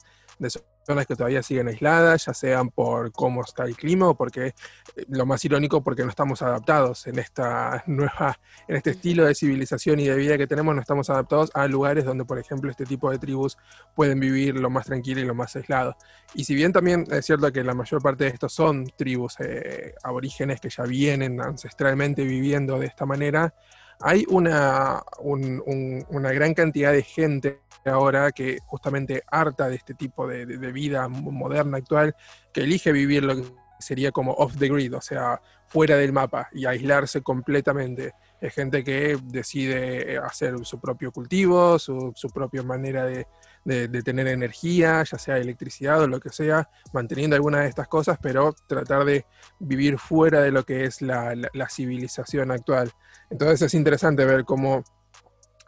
zonas 0.90 1.06
que 1.06 1.16
todavía 1.16 1.44
siguen 1.44 1.68
aisladas, 1.68 2.26
ya 2.26 2.34
sean 2.34 2.70
por 2.70 3.12
cómo 3.12 3.44
está 3.44 3.64
el 3.66 3.76
clima 3.76 4.10
o 4.10 4.16
porque, 4.16 4.48
eh, 4.48 4.54
lo 5.10 5.28
más 5.28 5.46
irónico, 5.46 5.84
porque 5.84 6.04
no 6.04 6.10
estamos 6.10 6.42
adaptados 6.42 7.06
en 7.06 7.20
esta 7.20 7.84
nueva, 7.88 8.40
en 8.68 8.76
este 8.76 8.92
estilo 8.92 9.26
de 9.26 9.36
civilización 9.36 10.00
y 10.00 10.08
de 10.08 10.16
vida 10.16 10.36
que 10.36 10.48
tenemos, 10.48 10.74
no 10.74 10.82
estamos 10.82 11.08
adaptados 11.12 11.52
a 11.54 11.68
lugares 11.68 12.06
donde, 12.06 12.26
por 12.26 12.40
ejemplo, 12.40 12.72
este 12.72 12.86
tipo 12.86 13.12
de 13.12 13.20
tribus 13.20 13.56
pueden 13.96 14.20
vivir 14.20 14.56
lo 14.56 14.72
más 14.72 14.88
tranquilo 14.88 15.22
y 15.22 15.26
lo 15.26 15.36
más 15.36 15.56
aislado. 15.56 15.96
Y 16.34 16.46
si 16.46 16.56
bien 16.56 16.74
también 16.74 17.06
es 17.12 17.24
cierto 17.24 17.52
que 17.52 17.64
la 17.64 17.76
mayor 17.76 18.02
parte 18.02 18.24
de 18.24 18.32
estos 18.32 18.52
son 18.52 18.88
tribus 18.98 19.36
eh, 19.42 19.94
aborígenes 20.04 20.60
que 20.60 20.72
ya 20.72 20.86
vienen 20.86 21.40
ancestralmente 21.40 22.24
viviendo 22.24 22.80
de 22.80 22.88
esta 22.88 23.06
manera, 23.06 23.54
hay 24.02 24.26
una, 24.30 25.04
una 25.22 26.32
gran 26.32 26.56
cantidad 26.56 26.94
de 26.94 27.04
gente 27.04 27.60
ahora 27.86 28.32
que 28.32 28.60
justamente 28.66 29.24
harta 29.30 29.70
de 29.70 29.76
este 29.76 29.94
tipo 29.94 30.28
de, 30.28 30.46
vida 30.46 31.08
moderna 31.08 31.78
actual, 31.78 32.16
que 32.54 32.62
elige 32.62 32.92
vivir 32.92 33.24
lo 33.24 33.36
que 33.36 33.44
sería 33.80 34.12
como 34.12 34.34
off 34.34 34.58
the 34.58 34.68
grid, 34.68 34.94
o 34.96 35.02
sea, 35.02 35.42
fuera 35.68 35.96
del 35.96 36.12
mapa 36.12 36.50
y 36.52 36.66
aislarse 36.66 37.22
completamente. 37.22 38.14
Es 38.42 38.54
gente 38.54 38.84
que 38.84 39.18
decide 39.24 40.18
hacer 40.18 40.56
su 40.64 40.80
propio 40.80 41.12
cultivo, 41.12 41.78
su, 41.80 42.14
propia 42.34 42.64
manera 42.64 43.06
de, 43.06 43.26
tener 44.04 44.28
energía, 44.28 45.04
ya 45.04 45.18
sea 45.18 45.38
electricidad 45.38 46.02
o 46.02 46.08
lo 46.08 46.20
que 46.20 46.30
sea, 46.30 46.70
manteniendo 46.94 47.36
alguna 47.36 47.62
de 47.62 47.68
estas 47.68 47.88
cosas, 47.88 48.18
pero 48.22 48.54
tratar 48.68 49.06
de 49.06 49.26
vivir 49.60 49.98
fuera 50.00 50.42
de 50.42 50.52
lo 50.52 50.66
que 50.66 50.86
es 50.86 51.02
la 51.02 51.70
civilización 51.70 52.52
actual. 52.52 52.92
Entonces 53.30 53.62
es 53.62 53.74
interesante 53.74 54.26
ver 54.26 54.46
cómo 54.46 54.84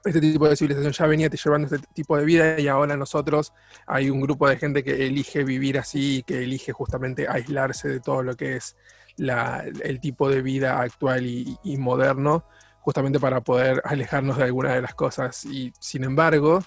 este 0.04 0.20
tipo 0.20 0.48
de 0.48 0.56
civilización 0.56 0.94
ya 0.94 1.08
venía 1.08 1.30
llevando 1.30 1.74
este 1.74 1.88
tipo 1.94 2.18
de 2.18 2.26
vida 2.26 2.60
y 2.60 2.68
ahora 2.68 2.98
nosotros 2.98 3.54
hay 3.86 4.10
un 4.10 4.22
grupo 4.22 4.50
de 4.50 4.58
gente 4.58 4.84
que 4.84 5.06
elige 5.06 5.44
vivir 5.44 5.78
así, 5.78 6.24
que 6.26 6.44
elige 6.44 6.72
justamente 6.72 7.28
aislarse 7.28 7.88
de 7.88 8.00
todo 8.00 8.24
lo 8.24 8.36
que 8.36 8.56
es 8.56 8.76
el 9.18 10.00
tipo 10.00 10.30
de 10.30 10.42
vida 10.42 10.82
actual 10.82 11.26
y, 11.26 11.78
moderno, 11.78 12.46
justamente 12.80 13.20
para 13.20 13.42
poder 13.42 13.82
alejarnos 13.86 14.38
de 14.38 14.46
alguna 14.46 14.74
de 14.74 14.82
las 14.82 14.96
cosas. 14.96 15.46
Y 15.46 15.72
sin 15.80 16.04
embargo, 16.04 16.64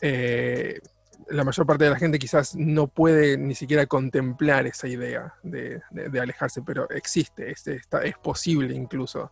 eh, 0.00 0.80
la 1.28 1.44
mayor 1.44 1.66
parte 1.66 1.84
de 1.84 1.90
la 1.90 1.98
gente 1.98 2.18
quizás 2.18 2.56
no 2.56 2.88
puede 2.88 3.38
ni 3.38 3.54
siquiera 3.54 3.86
contemplar 3.86 4.66
esa 4.66 4.88
idea 4.88 5.34
de, 5.42 5.80
alejarse, 6.20 6.62
pero 6.62 6.90
existe, 6.90 7.50
es, 7.50 7.66
está, 7.66 8.02
es 8.02 8.16
posible 8.18 8.74
incluso. 8.74 9.30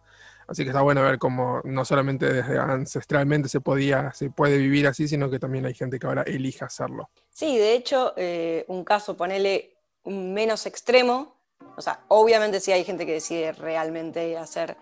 Así 0.51 0.65
que 0.65 0.71
está 0.71 0.83
bueno 0.83 1.03
ver 1.03 1.21
cómo 1.21 1.61
no 1.63 1.85
solamente 1.85 2.27
desde 2.27 2.59
ancestralmente 2.59 3.49
se 3.49 3.61
podía, 3.61 4.13
se 4.13 4.31
puede 4.31 4.59
vivir 4.59 4.89
así, 4.89 5.07
sino 5.07 5.31
que 5.31 5.39
también 5.39 5.65
hay 5.65 5.75
gente 5.75 6.01
que 6.01 6.09
ahora 6.09 6.23
elige 6.23 6.65
hacerlo. 6.65 7.09
Sí, 7.31 7.57
de 7.57 7.75
hecho, 7.75 8.15
eh, 8.17 8.65
un 8.67 8.83
caso, 8.83 9.17
ponele 9.17 9.77
menos 10.05 10.67
extremo, 10.67 11.37
o 11.77 11.81
sea, 11.81 12.01
obviamente 12.09 12.59
sí 12.59 12.73
hay 12.73 12.83
gente 12.83 13.07
que 13.07 13.13
decide 13.13 13.53
realmente 13.53 14.37
hacer, 14.37 14.77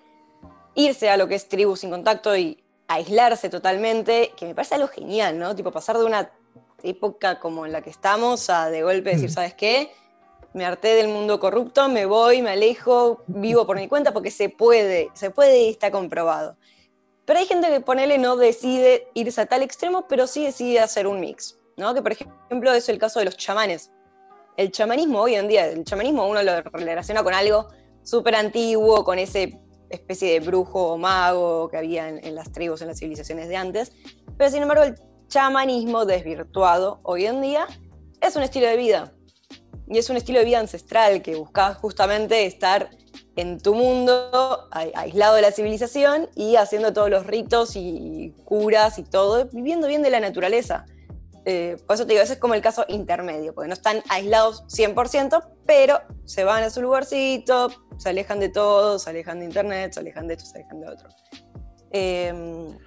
irse 0.74 1.10
a 1.10 1.18
lo 1.18 1.28
que 1.28 1.34
es 1.34 1.50
tribu 1.50 1.76
sin 1.76 1.90
contacto 1.90 2.34
y 2.34 2.64
aislarse 2.86 3.50
totalmente, 3.50 4.32
que 4.38 4.46
me 4.46 4.54
parece 4.54 4.76
algo 4.76 4.88
genial, 4.88 5.38
¿no? 5.38 5.54
Tipo, 5.54 5.70
pasar 5.70 5.98
de 5.98 6.06
una 6.06 6.30
época 6.82 7.38
como 7.40 7.66
en 7.66 7.72
la 7.72 7.82
que 7.82 7.90
estamos 7.90 8.48
a 8.48 8.70
de 8.70 8.82
golpe 8.82 9.10
decir, 9.10 9.30
¿sabes 9.30 9.52
qué? 9.52 9.92
Me 10.54 10.64
harté 10.64 10.94
del 10.94 11.08
mundo 11.08 11.38
corrupto, 11.38 11.88
me 11.88 12.06
voy, 12.06 12.42
me 12.42 12.50
alejo, 12.50 13.22
vivo 13.26 13.66
por 13.66 13.76
mi 13.76 13.88
cuenta, 13.88 14.12
porque 14.12 14.30
se 14.30 14.48
puede, 14.48 15.10
se 15.14 15.30
puede 15.30 15.62
y 15.62 15.68
está 15.70 15.90
comprobado. 15.90 16.56
Pero 17.24 17.38
hay 17.38 17.46
gente 17.46 17.68
que, 17.68 17.80
ponele, 17.80 18.18
no 18.18 18.36
decide 18.36 19.08
irse 19.14 19.40
a 19.40 19.46
tal 19.46 19.62
extremo, 19.62 20.06
pero 20.08 20.26
sí 20.26 20.44
decide 20.44 20.80
hacer 20.80 21.06
un 21.06 21.20
mix, 21.20 21.58
¿no? 21.76 21.94
Que, 21.94 22.00
por 22.00 22.12
ejemplo, 22.12 22.72
es 22.72 22.88
el 22.88 22.98
caso 22.98 23.18
de 23.18 23.26
los 23.26 23.36
chamanes. 23.36 23.92
El 24.56 24.72
chamanismo 24.72 25.20
hoy 25.20 25.34
en 25.34 25.46
día, 25.46 25.66
el 25.66 25.84
chamanismo 25.84 26.26
uno 26.26 26.42
lo 26.42 26.62
relaciona 26.62 27.22
con 27.22 27.34
algo 27.34 27.68
súper 28.02 28.34
antiguo, 28.34 29.04
con 29.04 29.18
ese 29.18 29.60
especie 29.90 30.32
de 30.32 30.40
brujo 30.40 30.92
o 30.92 30.98
mago 30.98 31.68
que 31.68 31.76
había 31.76 32.08
en, 32.08 32.34
las 32.34 32.52
tribus, 32.52 32.82
en 32.82 32.88
las 32.88 32.98
civilizaciones 32.98 33.48
de 33.48 33.56
antes, 33.56 33.92
pero 34.36 34.50
sin 34.50 34.62
embargo 34.62 34.84
el 34.84 34.94
chamanismo 35.28 36.04
desvirtuado 36.04 37.00
hoy 37.02 37.26
en 37.26 37.40
día 37.40 37.66
es 38.20 38.36
un 38.36 38.42
estilo 38.42 38.66
de 38.66 38.76
vida. 38.76 39.12
Y 39.90 39.98
es 39.98 40.10
un 40.10 40.16
estilo 40.16 40.38
de 40.38 40.44
vida 40.44 40.60
ancestral 40.60 41.22
que 41.22 41.36
buscaba 41.36 41.74
justamente 41.74 42.44
estar 42.44 42.90
en 43.36 43.58
tu 43.58 43.74
mundo, 43.74 44.68
aislado 44.70 45.36
de 45.36 45.42
la 45.42 45.52
civilización 45.52 46.28
y 46.34 46.56
haciendo 46.56 46.92
todos 46.92 47.08
los 47.08 47.26
ritos 47.26 47.76
y 47.76 48.34
curas 48.44 48.98
y 48.98 49.04
todo, 49.04 49.48
viviendo 49.52 49.86
bien 49.86 50.02
de 50.02 50.10
la 50.10 50.20
naturaleza. 50.20 50.84
Eh, 51.44 51.76
por 51.86 51.94
eso 51.94 52.04
te 52.04 52.12
digo, 52.12 52.22
ese 52.22 52.34
es 52.34 52.38
como 52.38 52.52
el 52.54 52.60
caso 52.60 52.84
intermedio, 52.88 53.54
porque 53.54 53.68
no 53.68 53.74
están 53.74 54.02
aislados 54.10 54.64
100%, 54.66 55.42
pero 55.64 56.00
se 56.26 56.44
van 56.44 56.62
a 56.62 56.68
su 56.68 56.82
lugarcito, 56.82 57.70
se 57.96 58.10
alejan 58.10 58.40
de 58.40 58.50
todo, 58.50 58.98
se 58.98 59.08
alejan 59.08 59.38
de 59.38 59.46
internet, 59.46 59.94
se 59.94 60.00
alejan 60.00 60.26
de 60.26 60.34
esto, 60.34 60.44
se 60.44 60.58
alejan 60.58 60.80
de 60.80 60.88
otro. 60.88 61.08
Em, 61.90 62.78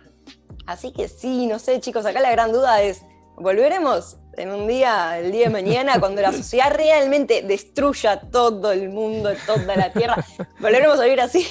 así 0.67 0.91
que 0.91 1.07
sí, 1.07 1.47
no 1.47 1.57
sé, 1.57 1.79
chicos, 1.79 2.05
acá 2.05 2.19
la 2.19 2.29
gran 2.29 2.51
duda 2.51 2.83
es, 2.83 3.01
¿volveremos 3.35 4.17
en 4.37 4.49
un 4.49 4.67
día, 4.67 5.19
el 5.19 5.31
día 5.31 5.45
de 5.45 5.49
mañana, 5.49 5.99
cuando 5.99 6.21
la 6.21 6.31
sociedad 6.31 6.73
realmente 6.73 7.41
destruya 7.41 8.19
todo 8.19 8.71
el 8.71 8.89
mundo, 8.89 9.31
toda 9.45 9.75
la 9.75 9.91
tierra? 9.91 10.23
¿Volveremos 10.59 10.99
a 10.99 11.03
vivir 11.03 11.21
así? 11.21 11.47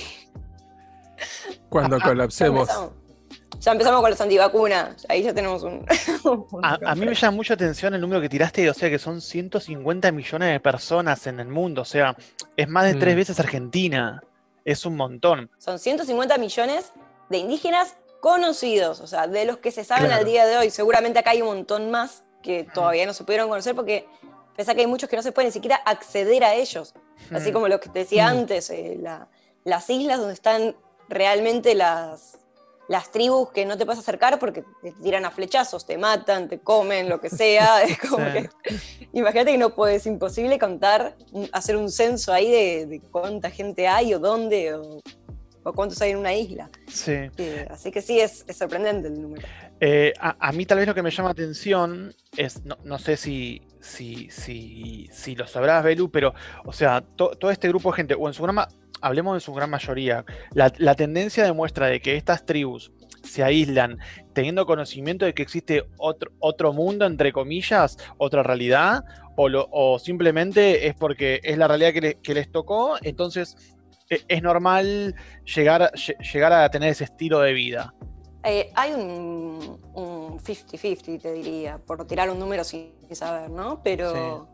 Cuando 1.68 2.00
colapsemos 2.00 2.68
ya 3.60 3.72
empezamos 3.72 4.00
con 4.00 4.10
los 4.10 4.20
antivacunas, 4.20 5.06
ahí 5.08 5.22
ya 5.22 5.34
tenemos 5.34 5.62
un... 5.62 5.84
a, 6.62 6.94
mí 6.94 7.04
me 7.04 7.14
llama 7.14 7.36
mucha 7.36 7.54
atención 7.54 7.94
el 7.94 8.00
número 8.00 8.20
que 8.20 8.28
tiraste, 8.28 8.68
o 8.70 8.74
sea 8.74 8.88
que 8.88 8.98
son 8.98 9.20
150 9.20 10.10
millones 10.12 10.52
de 10.52 10.60
personas 10.60 11.26
en 11.26 11.40
el 11.40 11.48
mundo, 11.48 11.82
o 11.82 11.84
sea, 11.84 12.16
es 12.56 12.68
más 12.68 12.86
de 12.86 12.94
tres 12.94 13.14
mm. 13.14 13.18
veces 13.18 13.38
Argentina, 13.40 14.22
es 14.64 14.86
un 14.86 14.96
montón. 14.96 15.50
Son 15.58 15.78
150 15.78 16.38
millones 16.38 16.92
de 17.28 17.38
indígenas 17.38 17.96
conocidos, 18.20 19.00
o 19.00 19.06
sea, 19.06 19.26
de 19.26 19.44
los 19.44 19.58
que 19.58 19.70
se 19.70 19.84
saben 19.84 20.10
al 20.10 20.24
día 20.24 20.46
de 20.46 20.56
hoy, 20.56 20.70
seguramente 20.70 21.18
acá 21.18 21.30
hay 21.30 21.42
un 21.42 21.48
montón 21.48 21.90
más 21.90 22.24
que 22.42 22.64
todavía 22.64 23.06
no 23.06 23.14
se 23.14 23.24
pudieron 23.24 23.48
conocer 23.48 23.74
porque 23.74 24.06
pese 24.56 24.74
que 24.74 24.80
hay 24.82 24.86
muchos 24.86 25.08
que 25.08 25.16
no 25.16 25.22
se 25.22 25.32
pueden 25.32 25.48
ni 25.48 25.52
siquiera 25.52 25.76
acceder 25.76 26.44
a 26.44 26.54
ellos, 26.54 26.94
así 27.32 27.52
como 27.52 27.68
lo 27.68 27.80
que 27.80 27.88
te 27.88 28.00
decía 28.00 28.28
antes, 28.28 28.70
eh, 28.70 28.98
las 29.64 29.90
islas 29.90 30.18
donde 30.18 30.34
están 30.34 30.76
realmente 31.08 31.74
las 31.74 32.40
las 32.90 33.12
tribus 33.12 33.52
que 33.52 33.64
no 33.64 33.78
te 33.78 33.86
puedes 33.86 34.00
acercar 34.00 34.40
porque 34.40 34.64
te 34.82 34.90
tiran 34.90 35.24
a 35.24 35.30
flechazos, 35.30 35.86
te 35.86 35.96
matan, 35.96 36.48
te 36.48 36.58
comen, 36.58 37.08
lo 37.08 37.20
que 37.20 37.30
sea. 37.30 37.82
Es 37.84 37.96
como 38.00 38.16
que, 38.32 38.50
imagínate 39.12 39.52
que 39.52 39.58
no 39.58 39.76
puedes, 39.76 40.06
imposible 40.06 40.58
contar, 40.58 41.14
hacer 41.52 41.76
un 41.76 41.88
censo 41.88 42.32
ahí 42.32 42.50
de, 42.50 43.00
cuánta 43.12 43.48
gente 43.48 43.86
hay 43.86 44.12
o 44.12 44.18
dónde 44.18 44.74
o, 44.74 44.98
cuántos 45.62 46.00
hay 46.02 46.12
en 46.12 46.18
una 46.18 46.34
isla. 46.34 46.70
Sí. 46.88 47.12
Eh, 47.38 47.66
así 47.70 47.90
que 47.90 48.02
sí, 48.02 48.20
es, 48.20 48.44
sorprendente 48.52 49.08
el 49.08 49.20
número. 49.20 49.46
Eh, 49.80 50.12
a, 50.18 50.52
mí 50.52 50.66
tal 50.66 50.78
vez 50.78 50.86
lo 50.86 50.94
que 50.94 51.02
me 51.02 51.10
llama 51.10 51.30
atención 51.30 52.14
es, 52.36 52.62
no, 52.64 52.98
sé 52.98 53.16
si, 53.16 53.62
si, 53.80 54.28
si, 54.30 55.08
si, 55.10 55.34
lo 55.34 55.46
sabrás, 55.46 55.82
Belu, 55.82 56.10
pero, 56.10 56.34
o 56.64 56.72
sea, 56.72 57.00
todo 57.00 57.50
este 57.50 57.68
grupo 57.68 57.90
de 57.90 57.96
gente, 57.96 58.14
o 58.14 58.28
en 58.28 58.34
su 58.34 58.42
gran, 58.42 58.56
hablemos 59.00 59.34
de 59.34 59.40
su 59.40 59.54
gran 59.54 59.70
mayoría, 59.70 60.24
la, 60.52 60.94
tendencia 60.94 61.44
demuestra 61.44 61.86
de 61.86 62.00
que 62.00 62.16
estas 62.16 62.44
tribus 62.44 62.92
se 63.22 63.42
aíslan 63.42 63.98
teniendo 64.32 64.66
conocimiento 64.66 65.24
de 65.24 65.34
que 65.34 65.42
existe 65.42 65.84
otro, 65.98 66.30
otro 66.38 66.72
mundo, 66.72 67.06
entre 67.06 67.32
comillas, 67.32 67.96
otra 68.18 68.42
realidad, 68.42 69.04
o, 69.36 69.48
o 69.70 69.98
simplemente 69.98 70.86
es 70.86 70.94
porque 70.94 71.40
es 71.42 71.56
la 71.56 71.68
realidad 71.68 71.92
que, 72.22 72.34
les 72.34 72.50
tocó, 72.50 72.96
entonces 73.02 73.56
es 74.10 74.42
normal 74.42 75.14
llegar, 75.44 75.92
llegar 75.92 76.52
a 76.52 76.70
tener 76.70 76.90
ese 76.90 77.04
estilo 77.04 77.40
de 77.40 77.52
vida. 77.52 77.94
Eh, 78.42 78.72
hay 78.74 78.92
un 78.92 79.78
50-50, 80.38 81.20
te 81.20 81.32
diría, 81.32 81.78
por 81.78 82.06
tirar 82.06 82.30
un 82.30 82.38
número 82.38 82.64
sin 82.64 82.92
saber, 83.12 83.50
¿no? 83.50 83.82
Pero... 83.82 84.48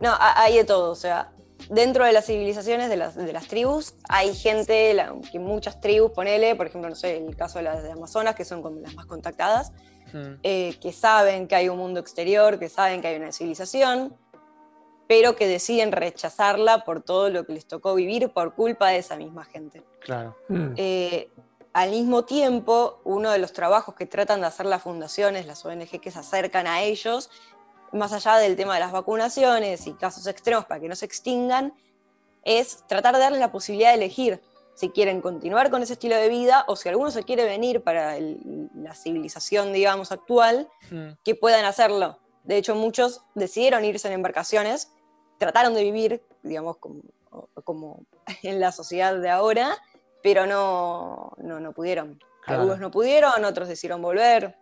No, 0.00 0.14
hay 0.18 0.56
de 0.56 0.64
todo, 0.64 0.90
o 0.90 0.94
sea, 0.94 1.32
dentro 1.70 2.04
de 2.04 2.12
las 2.12 2.26
civilizaciones, 2.26 2.88
de 2.90 2.96
las, 2.96 3.14
de 3.14 3.32
las 3.32 3.46
tribus, 3.46 3.94
hay 4.08 4.34
gente, 4.34 4.96
que 5.30 5.38
muchas 5.38 5.80
tribus, 5.80 6.10
ponele, 6.10 6.56
por 6.56 6.66
ejemplo, 6.66 6.90
no 6.90 6.96
sé, 6.96 7.16
el 7.16 7.36
caso 7.36 7.58
de 7.58 7.64
las 7.64 7.82
de 7.82 7.92
Amazonas, 7.92 8.34
que 8.34 8.44
son 8.44 8.62
como 8.62 8.80
las 8.80 8.94
más 8.94 9.06
contactadas, 9.06 9.72
eh, 10.42 10.74
que 10.80 10.92
saben 10.92 11.48
que 11.48 11.54
hay 11.54 11.68
un 11.68 11.78
mundo 11.78 12.00
exterior, 12.00 12.58
que 12.58 12.68
saben 12.68 13.00
que 13.00 13.08
hay 13.08 13.16
una 13.16 13.32
civilización, 13.32 14.14
pero 15.12 15.36
que 15.36 15.46
deciden 15.46 15.92
rechazarla 15.92 16.84
por 16.84 17.02
todo 17.02 17.28
lo 17.28 17.44
que 17.44 17.52
les 17.52 17.66
tocó 17.66 17.94
vivir 17.94 18.30
por 18.30 18.54
culpa 18.54 18.88
de 18.88 18.96
esa 18.96 19.14
misma 19.14 19.44
gente. 19.44 19.82
Claro. 20.00 20.34
Mm. 20.48 20.72
Eh, 20.78 21.28
al 21.74 21.90
mismo 21.90 22.24
tiempo, 22.24 22.98
uno 23.04 23.30
de 23.30 23.38
los 23.38 23.52
trabajos 23.52 23.94
que 23.94 24.06
tratan 24.06 24.40
de 24.40 24.46
hacer 24.46 24.64
las 24.64 24.80
fundaciones, 24.80 25.44
las 25.44 25.66
ONG 25.66 26.00
que 26.00 26.10
se 26.10 26.18
acercan 26.18 26.66
a 26.66 26.80
ellos, 26.80 27.28
más 27.92 28.14
allá 28.14 28.36
del 28.36 28.56
tema 28.56 28.72
de 28.72 28.80
las 28.80 28.90
vacunaciones 28.90 29.86
y 29.86 29.92
casos 29.92 30.26
extremos 30.26 30.64
para 30.64 30.80
que 30.80 30.88
no 30.88 30.96
se 30.96 31.04
extingan, 31.04 31.74
es 32.42 32.82
tratar 32.86 33.14
de 33.14 33.20
darles 33.20 33.40
la 33.40 33.52
posibilidad 33.52 33.90
de 33.90 33.96
elegir 33.96 34.40
si 34.74 34.88
quieren 34.88 35.20
continuar 35.20 35.68
con 35.68 35.82
ese 35.82 35.92
estilo 35.92 36.16
de 36.16 36.30
vida 36.30 36.64
o 36.68 36.74
si 36.74 36.88
alguno 36.88 37.10
se 37.10 37.22
quiere 37.22 37.44
venir 37.44 37.82
para 37.82 38.16
la 38.18 38.94
civilización, 38.94 39.74
digamos, 39.74 40.10
actual, 40.10 40.70
hmm. 40.90 41.18
que 41.22 41.34
puedan 41.34 41.66
hacerlo. 41.66 42.18
De 42.44 42.56
hecho, 42.56 42.74
muchos 42.74 43.20
decidieron 43.34 43.84
irse 43.84 44.08
en 44.08 44.14
embarcaciones, 44.14 44.90
trataron 45.42 45.74
de 45.74 45.82
vivir, 45.82 46.22
digamos, 46.42 46.76
como, 47.64 48.06
en 48.42 48.60
la 48.60 48.70
sociedad 48.70 49.18
de 49.18 49.28
ahora, 49.28 49.76
pero 50.22 50.46
no, 50.46 51.32
no, 51.38 51.72
pudieron. 51.72 52.18
Algunos 52.46 52.78
no 52.78 52.90
pudieron, 52.90 53.44
otros 53.44 53.68
decidieron 53.68 54.00
volver. 54.02 54.56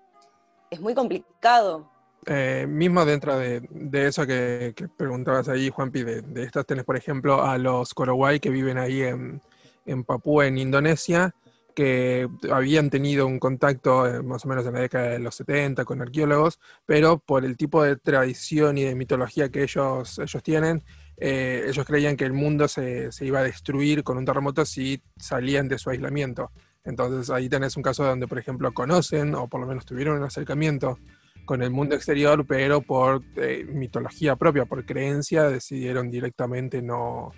Es 0.70 0.80
muy 0.80 0.94
complicado. 0.94 1.90
Eh, 2.26 2.66
mismo 2.68 3.04
dentro 3.04 3.38
de, 3.38 3.62
eso 3.92 4.26
que, 4.26 4.74
preguntabas 4.96 5.48
ahí, 5.48 5.70
Juanpi, 5.70 6.02
de, 6.02 6.22
de 6.22 6.44
estas 6.44 6.66
tenés, 6.66 6.84
por 6.84 6.96
ejemplo, 6.96 7.42
a 7.42 7.58
los 7.58 7.94
Korowai 7.94 8.40
que 8.40 8.50
viven 8.50 8.78
ahí 8.78 9.02
en, 9.02 9.40
Papúa, 10.04 10.46
en 10.46 10.58
Indonesia, 10.58 11.34
que 11.80 12.28
habían 12.52 12.90
tenido 12.90 13.26
un 13.26 13.38
contacto 13.38 14.06
eh, 14.06 14.22
más 14.22 14.44
o 14.44 14.48
menos 14.48 14.66
en 14.66 14.74
la 14.74 14.80
década 14.80 15.08
de 15.08 15.18
los 15.18 15.34
70 15.36 15.86
con 15.86 16.02
arqueólogos, 16.02 16.60
pero 16.84 17.18
por 17.18 17.42
el 17.42 17.56
tipo 17.56 17.82
de 17.82 17.96
tradición 17.96 18.76
y 18.76 18.84
de 18.84 18.94
mitología 18.94 19.48
que 19.48 19.62
ellos, 19.62 20.18
ellos 20.18 20.42
tienen, 20.42 20.84
eh, 21.16 21.64
ellos 21.66 21.86
creían 21.86 22.18
que 22.18 22.26
el 22.26 22.34
mundo 22.34 22.68
se, 22.68 23.10
se, 23.12 23.24
iba 23.24 23.38
a 23.38 23.44
destruir 23.44 24.04
con 24.04 24.18
un 24.18 24.26
terremoto 24.26 24.66
si 24.66 25.02
salían 25.16 25.68
de 25.68 25.78
su 25.78 25.88
aislamiento. 25.88 26.50
Entonces 26.84 27.30
ahí 27.30 27.48
tenés 27.48 27.78
un 27.78 27.82
caso 27.82 28.04
donde, 28.04 28.28
por 28.28 28.38
ejemplo, 28.38 28.74
conocen 28.74 29.34
o 29.34 29.48
por 29.48 29.62
lo 29.62 29.66
menos 29.66 29.86
tuvieron 29.86 30.18
un 30.18 30.24
acercamiento 30.24 30.98
con 31.46 31.62
el 31.62 31.70
mundo 31.70 31.94
exterior, 31.94 32.46
pero 32.46 32.82
por 32.82 33.22
eh, 33.36 33.64
mitología 33.66 34.36
propia, 34.36 34.66
por 34.66 34.84
creencia, 34.84 35.44
decidieron 35.44 36.10
directamente 36.10 36.82
no, 36.82 37.32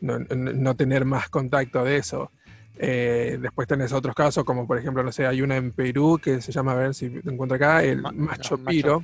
no, 0.00 0.74
tener 0.74 1.04
más 1.04 1.28
contacto 1.28 1.84
de 1.84 1.98
eso. 1.98 2.32
Eh, 2.76 3.38
después 3.40 3.68
tenés 3.68 3.92
otros 3.92 4.14
casos, 4.14 4.44
como 4.44 4.66
por 4.66 4.78
ejemplo, 4.78 5.02
no 5.02 5.12
sé, 5.12 5.26
hay 5.26 5.42
una 5.42 5.56
en 5.56 5.70
Perú 5.70 6.18
que 6.22 6.40
se 6.40 6.52
llama, 6.52 6.72
a 6.72 6.76
ver 6.76 6.94
si 6.94 7.08
te 7.08 7.30
encuentro 7.30 7.56
acá, 7.56 7.82
el 7.82 8.02
Macho, 8.02 8.58
Piro. 8.58 9.00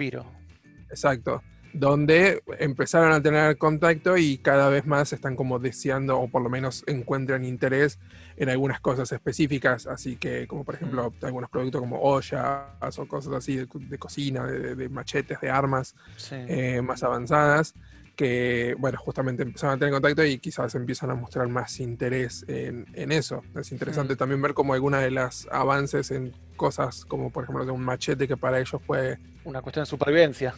Exacto. 0.89 1.43
donde 1.73 2.43
empezaron 2.59 3.13
a 3.13 3.23
tener 3.23 3.57
contacto 3.57 4.17
y 4.17 4.39
cada 4.39 4.69
vez 4.69 4.87
más 4.87 5.13
están 5.13 5.37
como 5.37 5.61
deseando 5.61 6.19
o 6.19 6.27
por 6.27 6.43
lo 6.43 6.51
menos 6.51 6.83
encuentran 6.89 7.45
interés 7.45 8.01
en 8.37 8.49
algunas 8.49 8.81
cosas 8.81 9.13
específicas, 9.13 9.87
así 9.87 10.17
que 10.17 10.49
como 10.49 10.65
por 10.65 10.75
ejemplo 10.75 11.13
algunos 11.23 11.49
productos 11.49 11.81
como 11.81 12.01
ollas 12.01 12.99
o 12.99 13.07
cosas 13.07 13.35
así 13.35 13.57
de, 13.57 13.99
cocina, 13.99 14.45
de, 14.47 14.89
machetes, 14.89 15.41
de 15.41 15.49
armas 15.49 15.95
eh, 16.33 16.83
más 16.83 17.05
avanzadas, 17.05 17.75
que 18.21 18.77
bueno, 18.79 18.99
justamente 18.99 19.45
empezaron 19.45 19.77
a 19.77 19.79
tener 19.79 19.95
contacto 19.95 20.23
y 20.23 20.39
quizás 20.39 20.75
empiezan 20.75 21.09
a 21.11 21.15
mostrar 21.15 21.49
más 21.49 21.81
interés 21.81 22.45
en, 22.49 22.85
eso. 23.13 23.41
Es 23.59 23.73
interesante 23.73 24.15
también 24.15 24.43
ver 24.43 24.53
como 24.53 24.75
algunas 24.75 25.01
de 25.01 25.11
las 25.11 25.49
avances 25.51 26.11
en 26.11 26.31
cosas 26.55 27.07
como 27.07 27.31
por 27.31 27.45
ejemplo 27.45 27.65
de 27.65 27.71
un 27.71 27.83
machete 27.83 28.29
que 28.29 28.37
para 28.37 28.61
ellos 28.61 28.79
fue... 28.87 29.19
Una 29.43 29.63
cuestión 29.63 29.85
de 29.85 29.87
supervivencia. 29.89 30.53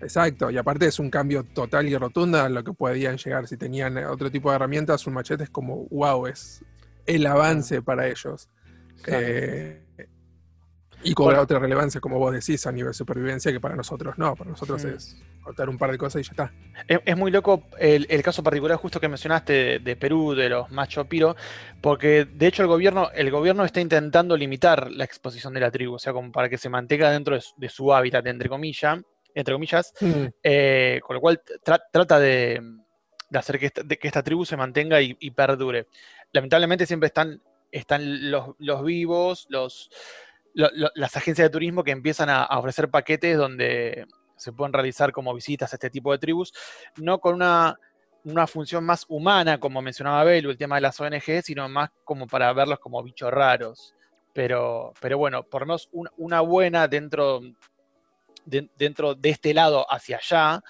Exacto, 0.00 0.50
y 0.50 0.58
aparte 0.58 0.86
es 0.86 0.98
un 0.98 1.08
cambio 1.08 1.44
total 1.44 1.86
y 1.86 1.96
rotundo 1.96 2.40
a 2.40 2.48
lo 2.48 2.64
que 2.64 2.72
podían 2.72 3.18
llegar 3.18 3.46
si 3.46 3.56
tenían 3.56 3.96
otro 3.98 4.28
tipo 4.28 4.50
de 4.50 4.56
herramientas, 4.56 5.06
un 5.06 5.14
machete 5.14 5.44
es 5.44 5.50
como, 5.50 5.86
wow, 5.92 6.26
es 6.26 6.64
el 7.06 7.24
avance 7.24 7.82
para 7.82 8.08
ellos. 8.08 8.48
Eh, 9.06 9.80
y 11.06 11.14
cobra 11.14 11.40
otra 11.40 11.58
relevancia, 11.58 12.00
como 12.00 12.18
vos 12.18 12.32
decís, 12.32 12.66
a 12.66 12.72
nivel 12.72 12.94
supervivencia, 12.94 13.52
que 13.52 13.60
para 13.60 13.76
nosotros 13.76 14.18
no, 14.18 14.34
para 14.34 14.50
nosotros 14.50 14.84
es 14.84 15.16
cortar 15.42 15.68
un 15.68 15.78
par 15.78 15.92
de 15.92 15.98
cosas 15.98 16.20
y 16.20 16.24
ya 16.24 16.30
está. 16.30 16.52
Es, 17.04 17.16
muy 17.16 17.30
loco 17.30 17.64
el, 17.78 18.22
caso 18.22 18.42
particular 18.42 18.76
justo 18.76 19.00
que 19.00 19.08
mencionaste 19.08 19.78
de, 19.78 19.96
Perú, 19.96 20.34
de 20.34 20.48
los 20.48 20.70
macho 20.70 21.04
piro, 21.04 21.36
porque 21.80 22.24
de 22.24 22.46
hecho 22.46 22.62
el 22.62 22.68
gobierno, 22.68 23.10
el 23.14 23.30
gobierno 23.30 23.64
está 23.64 23.80
intentando 23.80 24.36
limitar 24.36 24.90
la 24.90 25.04
exposición 25.04 25.54
de 25.54 25.60
la 25.60 25.70
tribu, 25.70 25.94
o 25.94 25.98
sea, 25.98 26.12
como 26.12 26.32
para 26.32 26.48
que 26.48 26.58
se 26.58 26.68
mantenga 26.68 27.10
dentro 27.10 27.38
de 27.56 27.68
su 27.68 27.94
hábitat, 27.94 28.26
entre 28.26 28.48
comillas, 28.48 28.98
entre 29.36 29.54
comillas, 29.54 29.92
mm. 30.00 30.24
eh, 30.42 31.00
con 31.02 31.14
lo 31.14 31.20
cual 31.20 31.42
trata 31.62 32.18
de, 32.18 32.60
hacer 33.32 33.58
que 33.58 33.70
esta, 34.02 34.22
tribu 34.22 34.46
se 34.46 34.56
mantenga 34.56 35.00
y, 35.00 35.30
perdure. 35.30 35.86
Lamentablemente 36.32 36.86
siempre 36.86 37.08
están, 37.08 37.42
están 37.70 38.30
los, 38.30 38.82
vivos, 38.82 39.46
los, 39.50 39.90
las 40.56 41.16
agencias 41.16 41.46
de 41.46 41.50
turismo 41.50 41.84
que 41.84 41.90
empiezan 41.90 42.30
a, 42.30 42.46
ofrecer 42.46 42.88
paquetes 42.88 43.36
donde 43.36 44.06
se 44.36 44.52
pueden 44.52 44.72
realizar 44.72 45.12
como 45.12 45.34
visitas 45.34 45.72
a 45.72 45.76
este 45.76 45.90
tipo 45.90 46.12
de 46.12 46.18
tribus, 46.18 46.52
no 46.96 47.18
con 47.20 47.34
una, 47.34 47.76
función 48.46 48.84
más 48.84 49.04
humana, 49.08 49.60
como 49.60 49.82
mencionaba 49.82 50.24
Belu, 50.24 50.50
el 50.50 50.58
tema 50.58 50.76
de 50.76 50.80
las 50.80 51.00
ONG, 51.00 51.42
sino 51.42 51.68
más 51.68 51.90
como 52.04 52.26
para 52.26 52.52
verlos 52.52 52.78
como 52.80 53.02
bichos 53.02 53.30
raros. 53.30 53.94
Pero, 54.32 54.92
pero 55.00 55.16
bueno, 55.16 55.44
por 55.44 55.62
lo 55.62 55.66
menos 55.66 55.88
una 56.16 56.40
buena 56.40 56.88
dentro 56.88 57.40
dentro 58.46 59.14
de 59.14 59.30
este 59.30 59.52
lado 59.52 59.86
hacia 59.90 60.18
allá, 60.18 60.62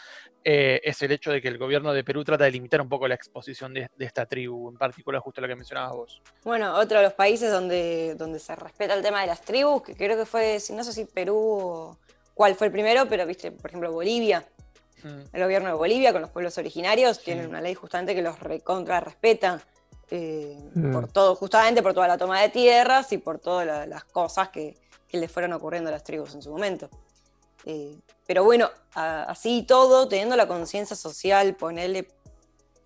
eh, 0.48 0.80
es 0.84 1.02
el 1.02 1.10
hecho 1.10 1.32
de 1.32 1.42
que 1.42 1.48
el 1.48 1.58
gobierno 1.58 1.92
de 1.92 2.04
Perú 2.04 2.22
trata 2.22 2.44
de 2.44 2.52
limitar 2.52 2.80
un 2.80 2.88
poco 2.88 3.08
la 3.08 3.16
exposición 3.16 3.74
de, 3.74 3.90
esta 3.98 4.26
tribu, 4.26 4.68
en 4.68 4.76
particular 4.76 5.20
justo 5.20 5.40
lo 5.40 5.48
que 5.48 5.56
mencionabas 5.56 5.96
vos. 5.96 6.22
Bueno, 6.44 6.72
otro 6.78 6.98
de 6.98 7.02
los 7.02 7.14
países 7.14 7.50
donde, 7.50 8.14
donde 8.14 8.38
se 8.38 8.54
respeta 8.54 8.94
el 8.94 9.02
tema 9.02 9.22
de 9.22 9.26
las 9.26 9.42
tribus, 9.42 9.82
que 9.82 9.96
creo 9.96 10.16
que 10.16 10.24
fue, 10.24 10.58
no 10.70 10.84
sé 10.84 10.92
si 10.92 11.04
Perú, 11.04 11.98
cuál 12.32 12.54
fue 12.54 12.68
el 12.68 12.72
primero, 12.72 13.08
pero 13.08 13.26
viste, 13.26 13.50
por 13.50 13.70
ejemplo, 13.70 13.90
Bolivia. 13.90 14.46
Hmm. 15.02 15.22
El 15.32 15.42
gobierno 15.42 15.68
de 15.68 15.74
Bolivia 15.74 16.12
con 16.12 16.22
los 16.22 16.30
pueblos 16.30 16.56
originarios 16.58 17.20
tiene 17.24 17.44
una 17.44 17.60
ley 17.60 17.74
justamente 17.74 18.14
que 18.14 18.22
los 18.22 18.38
recontra 18.38 19.00
respeta. 19.00 19.60
Eh, 20.12 20.56
hmm. 20.76 20.92
por 20.92 21.10
todo, 21.10 21.34
justamente 21.34 21.82
por 21.82 21.92
toda 21.92 22.06
la 22.06 22.18
toma 22.18 22.40
de 22.40 22.50
tierras 22.50 23.12
y 23.12 23.18
por 23.18 23.40
todas 23.40 23.88
las 23.88 24.04
cosas 24.04 24.50
que, 24.50 24.76
que 25.08 25.18
le 25.18 25.26
fueron 25.26 25.54
ocurriendo 25.54 25.88
a 25.88 25.92
las 25.92 26.04
tribus 26.04 26.36
en 26.36 26.42
su 26.42 26.50
momento. 26.50 26.88
Eh, 27.66 27.98
pero 28.26 28.44
bueno, 28.44 28.70
así 28.94 29.64
todo, 29.64 30.08
teniendo 30.08 30.36
la 30.36 30.46
conciencia 30.46 30.96
social, 30.96 31.54
ponerle 31.56 32.08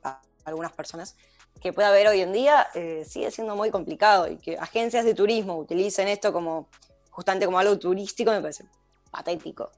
a 0.02 0.20
algunas 0.44 0.72
personas 0.72 1.16
que 1.60 1.72
pueda 1.72 1.88
haber 1.88 2.08
hoy 2.08 2.22
en 2.22 2.32
día, 2.32 2.68
eh, 2.74 3.04
sigue 3.06 3.30
siendo 3.30 3.54
muy 3.54 3.70
complicado 3.70 4.26
y 4.26 4.38
que 4.38 4.56
agencias 4.56 5.04
de 5.04 5.14
turismo 5.14 5.58
utilicen 5.58 6.08
esto 6.08 6.32
como 6.32 6.68
justamente 7.10 7.44
como 7.44 7.58
algo 7.58 7.78
turístico 7.78 8.30
me 8.30 8.40
parece 8.40 8.64
patético. 9.10 9.70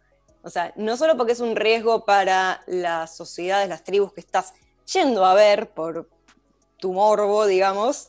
O 0.42 0.50
sea, 0.50 0.72
no 0.76 0.96
solo 0.96 1.16
porque 1.16 1.32
es 1.32 1.40
un 1.40 1.56
riesgo 1.56 2.04
para 2.04 2.62
las 2.66 3.16
sociedades, 3.16 3.68
las 3.68 3.82
tribus 3.82 4.12
que 4.12 4.20
estás 4.20 4.54
yendo 4.92 5.24
a 5.24 5.34
ver 5.34 5.70
por 5.70 6.08
tu 6.78 6.92
morbo, 6.92 7.46
digamos, 7.46 8.08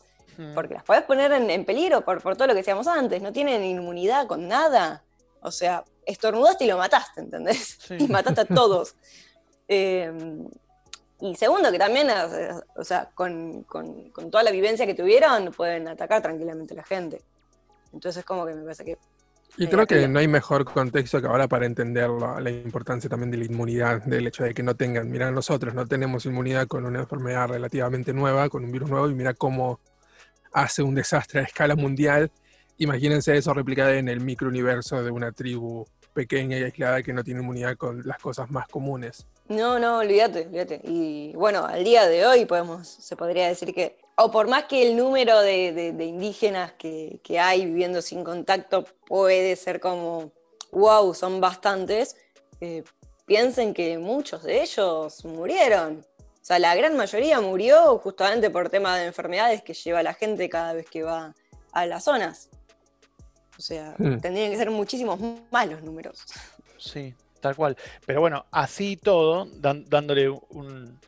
porque 0.56 0.74
las 0.74 0.84
puedes 0.84 1.04
poner 1.04 1.32
en, 1.32 1.66
peligro 1.66 2.03
por, 2.03 2.22
por, 2.22 2.36
todo 2.36 2.48
lo 2.48 2.53
que 2.53 2.60
decíamos 2.60 2.88
antes, 2.88 3.22
no 3.22 3.32
tienen 3.32 3.64
inmunidad 3.64 4.25
con 4.25 4.48
nada. 4.48 5.03
O 5.44 5.51
sea, 5.51 5.84
estornudaste 6.06 6.66
y 6.66 6.68
lo 6.68 6.77
mataste, 6.77 7.22
¿entendés? 7.22 7.77
Y 8.00 8.08
mataste 8.08 8.42
a 8.42 8.46
todos. 8.46 8.96
Em, 9.66 10.46
y 11.22 11.36
segundo, 11.36 11.72
que 11.72 11.79
también, 11.79 12.10
o 12.75 12.84
sea, 12.84 13.10
con, 13.16 13.66
toda 14.29 14.44
la 14.44 14.51
vivencia 14.51 14.86
que 14.86 14.94
tuvieron, 14.94 15.53
pueden 15.53 15.88
atacar 15.88 16.22
tranquilamente 16.22 16.74
a 16.74 16.77
la 16.77 16.84
gente. 16.84 17.22
Entonces, 17.94 18.25
como 18.25 18.46
que 18.46 18.53
me 18.53 18.64
parece 18.64 18.84
que. 18.84 18.98
Y 19.56 19.68
creo 19.68 19.88
que 19.88 20.06
no 20.10 20.20
hay 20.20 20.27
mejor 20.27 20.66
contexto 20.66 21.22
que 21.22 21.27
ahora 21.27 21.48
para 21.48 21.66
entender 21.66 22.10
la, 22.10 22.50
importancia 22.50 23.10
también 23.10 23.32
de 23.32 23.38
la 23.38 23.46
inmunidad, 23.46 24.01
del 24.03 24.27
hecho 24.27 24.44
de 24.44 24.53
que 24.53 24.64
no 24.64 24.75
tengan. 24.75 25.10
Mira, 25.10 25.32
nosotros 25.32 25.74
no 25.74 25.88
tenemos 25.88 26.25
inmunidad 26.25 26.68
con 26.68 26.86
una 26.86 27.00
enfermedad 27.00 27.48
relativamente 27.48 28.14
nueva, 28.14 28.50
con 28.50 28.66
un 28.66 28.72
virus 28.74 28.90
nuevo, 28.90 29.10
y 29.10 29.14
mira 29.16 29.34
cómo 29.34 29.79
hace 30.51 30.84
un 30.84 30.94
desastre 30.94 31.40
a 31.40 31.44
escala 31.44 31.75
mundial 31.75 32.32
Imagínense 32.77 33.36
eso 33.36 33.53
replicado 33.53 33.92
en 33.92 34.09
el 34.09 34.20
microuniverso 34.20 35.03
de 35.03 35.12
una 35.12 35.31
tribu 35.31 35.86
pequeña 36.14 36.57
y 36.57 36.64
aislada 36.64 37.03
que 37.03 37.14
no 37.14 37.24
tiene 37.24 37.42
inmunidad 37.42 37.75
con 37.75 38.01
las 38.05 38.20
cosas 38.20 38.50
más 38.51 38.68
comunes. 38.68 39.25
No, 39.48 39.77
no, 39.77 40.00
olvídate, 40.00 40.46
olvídate. 40.46 40.81
Y 40.83 41.33
bueno, 41.36 41.66
al 41.66 41.83
día 41.83 42.07
de 42.07 42.25
hoy 42.25 42.46
podemos, 42.46 42.88
se 42.88 43.16
podría 43.16 43.48
decir 43.48 43.74
que, 43.74 43.98
o 44.16 44.31
por 44.31 44.48
más 44.48 44.66
que 44.66 44.88
el 44.88 44.96
número 44.96 45.40
de, 45.42 45.96
indígenas 46.00 46.74
que, 46.74 47.20
hay 47.40 47.66
viviendo 47.66 48.01
sin 48.01 48.24
contacto 48.24 48.86
puede 49.05 49.55
ser 49.55 49.79
como, 49.79 50.31
wow, 50.72 51.14
son 51.14 51.42
bastantes, 51.42 52.16
eh, 52.62 52.83
piensen 53.25 53.74
que 53.74 53.98
muchos 53.98 54.44
de 54.44 54.62
ellos 54.62 55.25
murieron. 55.25 56.05
O 56.20 56.46
sea, 56.46 56.59
la 56.59 56.75
gran 56.75 56.96
mayoría 56.96 57.40
murió 57.42 57.98
justamente 58.00 58.50
por 58.50 58.70
temas 58.70 59.00
de 59.00 59.05
enfermedades 59.05 59.62
que 59.62 59.74
lleva 59.74 60.03
la 60.03 60.14
gente 60.14 60.50
cada 60.50 60.74
vez 60.74 60.90
que 60.90 61.03
va 61.03 61.33
a 61.72 61.86
las 61.86 62.03
zonas. 62.03 62.50
O 63.64 63.66
sea, 63.66 63.96
mm. 63.98 64.18
tendrían 64.18 64.52
que 64.52 64.58
ser 64.58 64.70
muchísimos 64.70 65.18
más 65.50 65.70
los 65.70 65.82
números. 65.82 66.26
Sí, 66.78 67.16
tal 67.40 67.56
cual. 67.56 67.78
Pero 68.06 68.20
bueno, 68.20 68.46
así 68.52 68.98
todo, 68.98 69.48
dándole 69.56 70.28
un, 70.28 71.00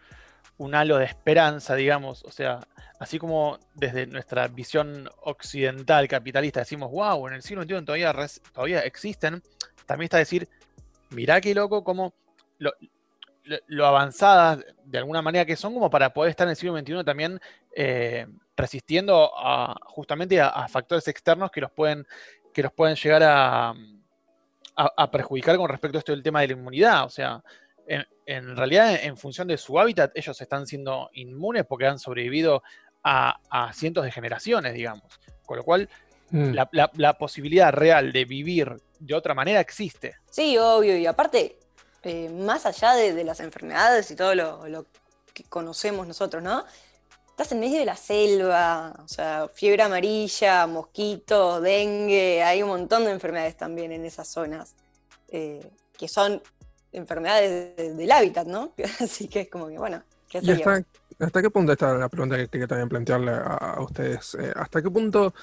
halo 0.74 0.98
de 0.98 1.04
esperanza, 1.04 1.76
digamos, 1.76 2.24
o 2.24 2.32
sea, 2.32 2.62
así 2.98 3.20
como 3.20 3.60
desde 3.74 4.08
nuestra 4.08 4.48
visión 4.48 5.10
occidental 5.24 6.08
capitalista 6.08 6.62
decimos, 6.62 6.94
wow, 6.94 7.28
en 7.28 7.34
el 7.34 7.42
siglo 7.42 7.64
XXI 7.64 7.84
todavía, 7.84 8.16
todavía 8.54 8.80
existen, 8.86 9.44
también 9.86 10.06
está 10.06 10.18
decir, 10.18 10.48
mirá 11.10 11.42
qué 11.42 11.54
loco 11.54 11.84
como 11.84 12.14
lo, 12.58 13.86
avanzadas 13.86 14.64
de 14.86 14.98
alguna 14.98 15.22
manera 15.22 15.44
que 15.44 15.58
son 15.58 15.74
como 15.74 15.90
para 15.90 16.14
poder 16.14 16.30
estar 16.30 16.48
en 16.48 16.52
el 16.52 16.56
siglo 16.56 16.80
XXI 16.80 17.04
también 17.04 17.38
eh, 17.76 18.26
resistiendo 18.56 19.32
a, 19.36 19.76
justamente 19.86 20.40
a, 20.40 20.68
factores 20.68 21.08
externos 21.08 21.52
que 21.52 21.62
los 21.62 21.72
pueden, 21.72 22.08
que 22.56 22.64
los 22.64 22.72
pueden 22.72 22.96
llegar 22.96 23.22
a, 23.22 23.74
a, 24.78 25.12
perjudicar 25.12 25.58
con 25.58 25.70
respecto 25.70 25.98
a 25.98 26.00
esto 26.00 26.14
del 26.14 26.24
tema 26.24 26.40
de 26.40 26.48
la 26.48 26.54
inmunidad. 26.54 27.04
O 27.04 27.10
sea, 27.10 27.44
en, 28.26 28.56
realidad, 28.56 28.96
en 29.04 29.18
función 29.18 29.50
de 29.50 29.58
su 29.58 29.78
hábitat, 29.78 30.12
ellos 30.16 30.40
están 30.40 30.66
siendo 30.66 31.10
inmunes 31.16 31.66
porque 31.68 31.86
han 31.86 32.00
sobrevivido 32.00 32.64
a, 33.04 33.38
cientos 33.74 34.06
de 34.06 34.12
generaciones, 34.12 34.74
digamos. 34.74 35.04
Con 35.46 35.58
lo 35.58 35.64
cual, 35.66 35.90
mm. 36.30 36.56
la, 36.94 37.18
posibilidad 37.18 37.74
real 37.74 38.14
de 38.14 38.24
vivir 38.24 38.78
de 39.00 39.14
otra 39.14 39.34
manera 39.34 39.60
existe. 39.60 40.16
Sí, 40.32 40.58
obvio. 40.58 40.98
Y 40.98 41.06
aparte, 41.06 41.60
eh, 42.04 42.30
más 42.30 42.66
allá 42.66 42.94
de, 42.94 43.22
las 43.26 43.42
enfermedades 43.42 44.10
y 44.12 44.16
todo 44.16 44.34
lo, 44.34 44.66
lo, 44.70 44.86
que 45.34 45.44
conocemos 45.44 46.08
nosotros, 46.08 46.42
¿no? 46.42 46.64
Estás 47.36 47.52
en 47.52 47.60
medio 47.60 47.80
de 47.80 47.86
la 47.86 47.98
selva, 47.98 48.96
o 49.04 49.10
sea, 49.10 49.50
fiebre 49.54 49.84
amarilla, 49.84 50.66
mosquitos, 50.68 51.62
dengue, 51.62 52.42
hay 52.42 52.64
un 52.64 52.70
montón 52.70 53.04
de 53.04 53.12
enfermedades 53.12 53.58
también 53.58 53.92
en 53.92 54.06
esas 54.06 54.30
zonas, 54.30 54.74
eh, 55.28 55.70
que 55.98 56.08
son 56.08 56.42
enfermedades 56.94 57.98
del 57.98 58.10
hábitat, 58.10 58.48
¿no? 58.48 58.72
Así 59.02 59.28
que 59.28 59.42
es 59.42 59.50
como 59.50 59.68
que, 59.68 59.78
bueno, 59.78 60.02
¿qué 60.30 60.38
hasta, 60.38 60.86
hasta, 61.20 61.42
qué 61.42 61.50
punto 61.50 61.74
está 61.74 61.94
la 61.96 62.08
pregunta 62.08 62.38
que 62.38 62.48
quería 62.48 62.68
también 62.68 62.88
plantearle 62.88 63.34
a, 63.34 63.82
ustedes? 63.82 64.38
Eh, 64.40 64.54
¿Hasta 64.56 64.82
qué 64.82 64.90
punto 64.90 65.34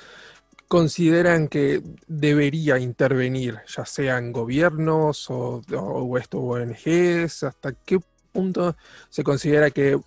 consideran 0.68 1.46
que 1.46 1.82
debería 2.06 2.78
intervenir, 2.78 3.58
ya 3.66 3.84
sean 3.84 4.32
gobiernos 4.32 5.28
o, 5.28 5.60
o, 5.76 6.16
esto 6.16 6.38
ONGs? 6.38 7.42
¿Hasta 7.42 7.72
qué 7.72 7.98
punto 8.32 8.76
se 9.10 9.22
considera 9.22 9.70
que 9.70 10.00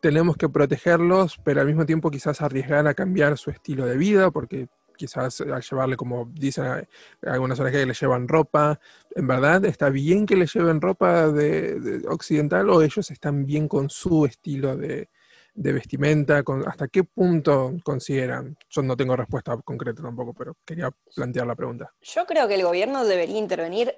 tenemos 0.00 0.36
que 0.36 0.48
protegerlos, 0.48 1.38
pero 1.44 1.60
al 1.60 1.66
mismo 1.66 1.86
tiempo 1.86 2.10
quizás 2.10 2.40
arriesgar 2.40 2.86
a 2.86 2.94
cambiar 2.94 3.38
su 3.38 3.50
estilo 3.50 3.86
de 3.86 3.96
vida, 3.96 4.30
porque 4.30 4.68
quizás 4.96 5.40
al 5.40 5.62
llevarle, 5.62 5.96
como 5.96 6.30
dicen 6.32 6.64
eh, 6.64 6.86
algunas 7.26 7.58
ONG, 7.58 7.72
que 7.72 7.86
le 7.86 7.94
llevan 7.94 8.28
ropa, 8.28 8.78
¿en 9.14 9.26
verdad 9.26 9.64
está 9.64 9.90
bien 9.90 10.26
que 10.26 10.36
le 10.36 10.46
lleven 10.46 10.80
ropa 10.80 11.28
de, 11.28 12.02
occidental 12.08 12.70
o 12.70 12.82
ellos 12.82 13.10
están 13.10 13.44
bien 13.44 13.68
con 13.68 13.90
su 13.90 14.26
estilo 14.26 14.76
de, 14.76 15.08
vestimenta? 15.54 16.42
¿Hasta 16.66 16.88
qué 16.88 17.04
punto 17.04 17.74
consideran? 17.82 18.56
Yo 18.70 18.82
no 18.82 18.96
tengo 18.96 19.16
respuesta 19.16 19.56
concreta 19.64 20.02
tampoco, 20.02 20.32
pero 20.34 20.56
quería 20.64 20.90
plantear 21.14 21.46
la 21.46 21.56
pregunta. 21.56 21.92
Yo 22.00 22.24
creo 22.24 22.46
que 22.46 22.54
el 22.54 22.62
gobierno 22.62 23.04
debería 23.04 23.38
intervenir 23.38 23.94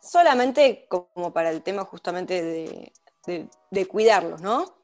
solamente 0.00 0.86
como 0.88 1.32
para 1.32 1.50
el 1.50 1.62
tema 1.62 1.84
justamente 1.84 2.92
de 3.26 3.86
cuidarlos, 3.86 4.40
¿no? 4.40 4.76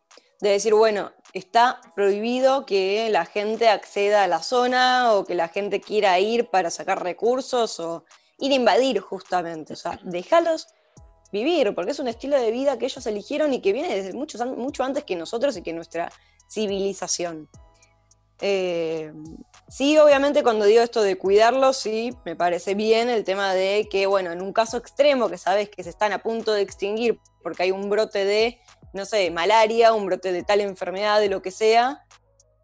De 0.42 0.50
decir, 0.50 0.74
bueno, 0.74 1.12
está 1.32 1.80
prohibido 1.94 2.66
que 2.66 3.08
la 3.10 3.24
gente 3.26 3.68
acceda 3.68 4.24
a 4.24 4.26
la 4.26 4.42
zona 4.42 5.14
o 5.14 5.24
que 5.24 5.36
la 5.36 5.46
gente 5.46 5.80
quiera 5.80 6.18
ir 6.18 6.48
para 6.50 6.68
sacar 6.68 7.04
recursos 7.04 7.78
o 7.78 8.04
ir 8.40 8.50
a 8.50 8.56
invadir 8.56 8.98
justamente. 8.98 9.74
O 9.74 9.76
sea, 9.76 10.00
déjalos 10.02 10.66
vivir, 11.30 11.72
porque 11.76 11.92
es 11.92 12.00
un 12.00 12.08
estilo 12.08 12.36
de 12.40 12.50
vida 12.50 12.76
que 12.76 12.86
ellos 12.86 13.06
eligieron 13.06 13.54
y 13.54 13.62
que 13.62 13.72
viene 13.72 13.94
desde 13.94 14.14
mucho, 14.14 14.44
mucho 14.44 14.82
antes 14.82 15.04
que 15.04 15.14
nosotros 15.14 15.56
y 15.56 15.62
que 15.62 15.72
nuestra 15.72 16.10
civilización. 16.50 17.48
Eh, 18.40 19.12
sí, 19.68 19.96
obviamente 19.98 20.42
cuando 20.42 20.64
digo 20.64 20.82
esto 20.82 21.02
de 21.02 21.16
cuidarlos, 21.16 21.76
sí, 21.76 22.16
me 22.24 22.34
parece 22.34 22.74
bien 22.74 23.08
el 23.10 23.22
tema 23.22 23.54
de 23.54 23.88
que, 23.88 24.06
bueno, 24.06 24.32
en 24.32 24.42
un 24.42 24.52
caso 24.52 24.76
extremo 24.76 25.28
que 25.28 25.38
sabes 25.38 25.70
que 25.70 25.84
se 25.84 25.90
están 25.90 26.12
a 26.12 26.18
punto 26.18 26.52
de 26.52 26.62
extinguir 26.62 27.20
porque 27.44 27.62
hay 27.62 27.70
un 27.70 27.88
brote 27.88 28.24
de 28.24 28.58
no 28.92 29.04
sé, 29.04 29.30
malaria, 29.30 29.92
un 29.92 30.06
brote 30.06 30.32
de 30.32 30.42
tal 30.42 30.60
enfermedad, 30.60 31.20
de 31.20 31.28
lo 31.28 31.42
que 31.42 31.50
sea, 31.50 32.04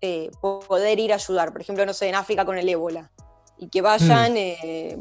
eh, 0.00 0.30
poder 0.40 1.00
ir 1.00 1.12
a 1.12 1.16
ayudar. 1.16 1.52
Por 1.52 1.60
ejemplo, 1.60 1.84
no 1.84 1.92
sé, 1.92 2.08
en 2.08 2.14
África 2.14 2.44
con 2.44 2.56
el 2.56 2.68
ébola. 2.68 3.10
Y 3.56 3.68
que 3.68 3.82
vayan 3.82 4.34
mm. 4.34 4.36
eh, 4.36 4.96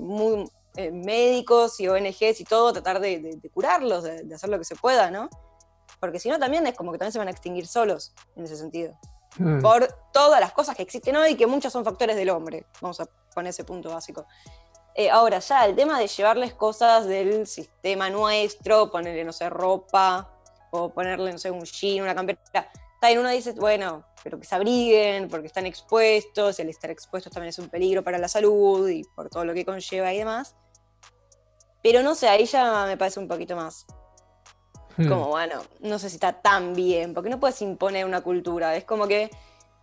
eh, 0.75 0.91
médicos 0.91 1.79
y 1.79 1.87
ONGs 1.87 2.41
y 2.41 2.43
todo, 2.43 2.73
tratar 2.73 2.99
de, 2.99 3.39
curarlos, 3.53 4.03
de, 4.03 4.33
hacer 4.33 4.49
lo 4.49 4.57
que 4.57 4.65
se 4.65 4.75
pueda, 4.75 5.11
¿no? 5.11 5.29
Porque 5.99 6.19
si 6.19 6.29
no, 6.29 6.39
también 6.39 6.65
es 6.65 6.75
como 6.75 6.91
que 6.91 6.97
también 6.97 7.11
se 7.11 7.19
van 7.19 7.27
a 7.27 7.31
extinguir 7.31 7.67
solos, 7.67 8.13
en 8.35 8.45
ese 8.45 8.55
sentido. 8.55 8.97
Mm. 9.37 9.61
Por 9.61 9.87
todas 10.11 10.39
las 10.39 10.53
cosas 10.53 10.75
que 10.75 10.81
existen 10.81 11.15
hoy, 11.15 11.35
que 11.35 11.45
muchas 11.45 11.71
son 11.71 11.85
factores 11.85 12.15
del 12.15 12.29
hombre. 12.31 12.65
Vamos 12.81 12.99
a 12.99 13.07
poner 13.35 13.51
ese 13.51 13.63
punto 13.63 13.89
básico. 13.89 14.25
ahora, 15.11 15.37
ya, 15.37 15.65
el 15.65 15.75
tema 15.75 15.99
de 15.99 16.07
llevarles 16.07 16.55
cosas 16.55 17.05
del 17.05 17.45
sistema 17.45 18.09
nuestro, 18.09 18.89
ponerle, 18.89 19.23
no 19.23 19.33
sé, 19.33 19.47
ropa, 19.49 20.36
o 20.71 20.89
ponerle, 20.89 21.31
no 21.31 21.37
sé, 21.37 21.51
un 21.51 21.63
jean, 21.63 22.03
una 22.03 22.15
campera. 22.15 22.39
También 22.99 23.19
uno 23.19 23.29
dice, 23.29 23.51
bueno, 23.53 24.05
pero 24.23 24.39
que 24.39 24.45
se 24.45 24.55
abriguen 24.55 25.27
porque 25.29 25.47
están 25.47 25.65
expuestos, 25.65 26.59
el 26.59 26.69
estar 26.69 26.89
expuestos 26.89 27.31
también 27.31 27.49
es 27.49 27.59
un 27.59 27.69
peligro 27.69 28.03
para 28.03 28.17
la 28.17 28.27
salud 28.27 28.89
y 28.89 29.03
por 29.15 29.29
todo 29.29 29.45
lo 29.45 29.53
que 29.53 29.65
conlleva 29.65 30.13
y 30.13 30.17
demás. 30.17 30.55
Pero 31.83 32.01
no 32.01 32.15
sé, 32.15 32.27
ahí 32.27 32.45
ya 32.45 32.85
me 32.85 32.97
parece 32.97 33.19
un 33.19 33.27
poquito 33.27 33.55
más. 33.55 33.85
Hmm. 34.97 35.07
Como, 35.07 35.27
bueno, 35.27 35.61
no 35.79 35.99
sé 35.99 36.09
si 36.09 36.15
está 36.15 36.33
tan 36.33 36.73
bien, 36.73 37.13
porque 37.13 37.29
no 37.29 37.39
puedes 37.39 37.61
imponer 37.61 38.05
una 38.05 38.21
cultura. 38.21 38.75
Es 38.75 38.83
como 38.83 39.07
que, 39.07 39.29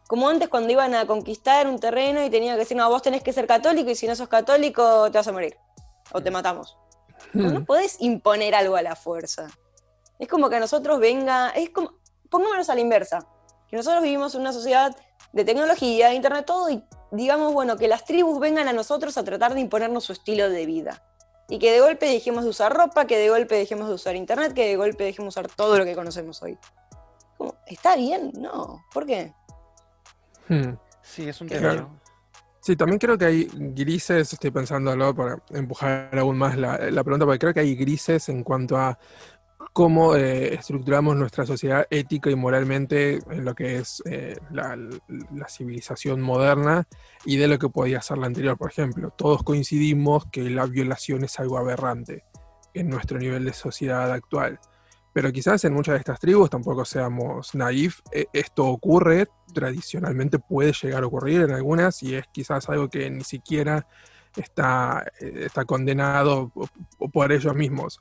como 0.08 0.28
antes 0.28 0.48
cuando 0.48 0.72
iban 0.72 0.94
a 0.94 1.06
conquistar 1.06 1.68
un 1.68 1.78
terreno 1.78 2.22
y 2.24 2.30
tenían 2.30 2.56
que 2.56 2.60
decir, 2.60 2.76
no, 2.76 2.88
vos 2.90 3.00
tenés 3.00 3.22
que 3.22 3.32
ser 3.32 3.46
católico 3.46 3.90
y 3.90 3.94
si 3.94 4.08
no 4.08 4.16
sos 4.16 4.28
católico 4.28 5.10
te 5.10 5.18
vas 5.18 5.28
a 5.28 5.32
morir 5.32 5.56
o 6.12 6.20
te 6.20 6.30
matamos. 6.30 6.76
No 7.32 7.60
hmm. 7.60 7.64
podés 7.64 7.96
imponer 8.00 8.54
algo 8.54 8.76
a 8.76 8.82
la 8.82 8.96
fuerza. 8.96 9.48
Es 10.18 10.28
como 10.28 10.48
que 10.48 10.56
a 10.56 10.60
nosotros 10.60 11.00
venga, 11.00 11.50
es 11.50 11.70
como, 11.70 11.94
pongámonos 12.30 12.68
a 12.70 12.74
la 12.74 12.80
inversa, 12.80 13.26
que 13.68 13.76
nosotros 13.76 14.02
vivimos 14.02 14.34
en 14.34 14.42
una 14.42 14.52
sociedad 14.52 14.96
de 15.32 15.44
tecnología, 15.44 16.08
de 16.08 16.14
internet, 16.14 16.44
todo, 16.46 16.70
y 16.70 16.84
digamos, 17.10 17.52
bueno, 17.52 17.76
que 17.76 17.88
las 17.88 18.04
tribus 18.04 18.38
vengan 18.40 18.68
a 18.68 18.72
nosotros 18.72 19.16
a 19.18 19.24
tratar 19.24 19.54
de 19.54 19.60
imponernos 19.60 20.04
su 20.04 20.12
estilo 20.12 20.48
de 20.48 20.66
vida. 20.66 21.02
Y 21.48 21.58
que 21.58 21.72
de 21.72 21.80
golpe 21.80 22.06
dejemos 22.06 22.44
de 22.44 22.50
usar 22.50 22.72
ropa, 22.72 23.06
que 23.06 23.18
de 23.18 23.28
golpe 23.28 23.54
dejemos 23.54 23.88
de 23.88 23.94
usar 23.94 24.16
internet, 24.16 24.54
que 24.54 24.66
de 24.66 24.76
golpe 24.76 25.04
dejemos 25.04 25.34
de 25.34 25.40
usar 25.40 25.54
todo 25.54 25.76
lo 25.76 25.84
que 25.84 25.94
conocemos 25.94 26.42
hoy. 26.42 26.58
¿Está 27.66 27.96
bien? 27.96 28.32
No. 28.34 28.82
¿Por 28.92 29.06
qué? 29.06 29.32
Hmm. 30.48 30.74
Sí, 31.02 31.28
es 31.28 31.40
un 31.40 31.48
tema. 31.48 31.88
Sí, 32.60 32.76
también 32.76 32.98
creo 32.98 33.18
que 33.18 33.26
hay 33.26 33.48
grises, 33.52 34.32
estoy 34.32 34.50
pensándolo 34.50 35.14
para 35.14 35.38
empujar 35.50 36.08
aún 36.18 36.38
más 36.38 36.56
la, 36.56 36.78
la, 36.78 37.04
pregunta, 37.04 37.26
porque 37.26 37.38
creo 37.38 37.52
que 37.52 37.60
hay 37.60 37.74
grises 37.74 38.30
en 38.30 38.42
cuanto 38.42 38.78
a 38.78 38.98
cómo 39.72 40.16
eh, 40.16 40.54
estructuramos 40.54 41.16
nuestra 41.16 41.46
sociedad 41.46 41.86
ética 41.90 42.30
y 42.30 42.36
moralmente 42.36 43.18
en 43.30 43.44
lo 43.44 43.54
que 43.54 43.76
es 43.76 44.02
eh, 44.06 44.36
la, 44.50 44.76
civilización 45.48 46.20
moderna 46.20 46.86
y 47.24 47.36
de 47.36 47.48
lo 47.48 47.58
que 47.58 47.68
podía 47.68 48.00
ser 48.02 48.18
la 48.18 48.26
anterior. 48.26 48.56
Por 48.56 48.70
ejemplo, 48.70 49.10
todos 49.10 49.42
coincidimos 49.42 50.26
que 50.26 50.48
la 50.50 50.66
violación 50.66 51.24
es 51.24 51.38
algo 51.38 51.58
aberrante 51.58 52.24
en 52.72 52.88
nuestro 52.88 53.18
nivel 53.18 53.44
de 53.44 53.52
sociedad 53.52 54.10
actual. 54.12 54.58
Pero 55.12 55.30
quizás 55.30 55.64
en 55.64 55.74
muchas 55.74 55.94
de 55.94 55.98
estas 56.00 56.18
tribus 56.18 56.50
tampoco 56.50 56.84
seamos 56.84 57.54
naif. 57.54 58.00
E, 58.10 58.26
esto 58.32 58.66
ocurre, 58.66 59.28
tradicionalmente 59.52 60.38
puede 60.38 60.72
llegar 60.72 61.04
a 61.04 61.06
ocurrir 61.06 61.42
en 61.42 61.52
algunas 61.52 62.02
y 62.02 62.16
es 62.16 62.26
quizás 62.32 62.68
algo 62.68 62.88
que 62.88 63.08
ni 63.10 63.22
siquiera 63.22 63.86
está, 64.36 65.04
eh, 65.20 65.44
está 65.46 65.64
condenado 65.64 66.50
por 67.12 67.30
ellos 67.30 67.54
mismos 67.54 68.00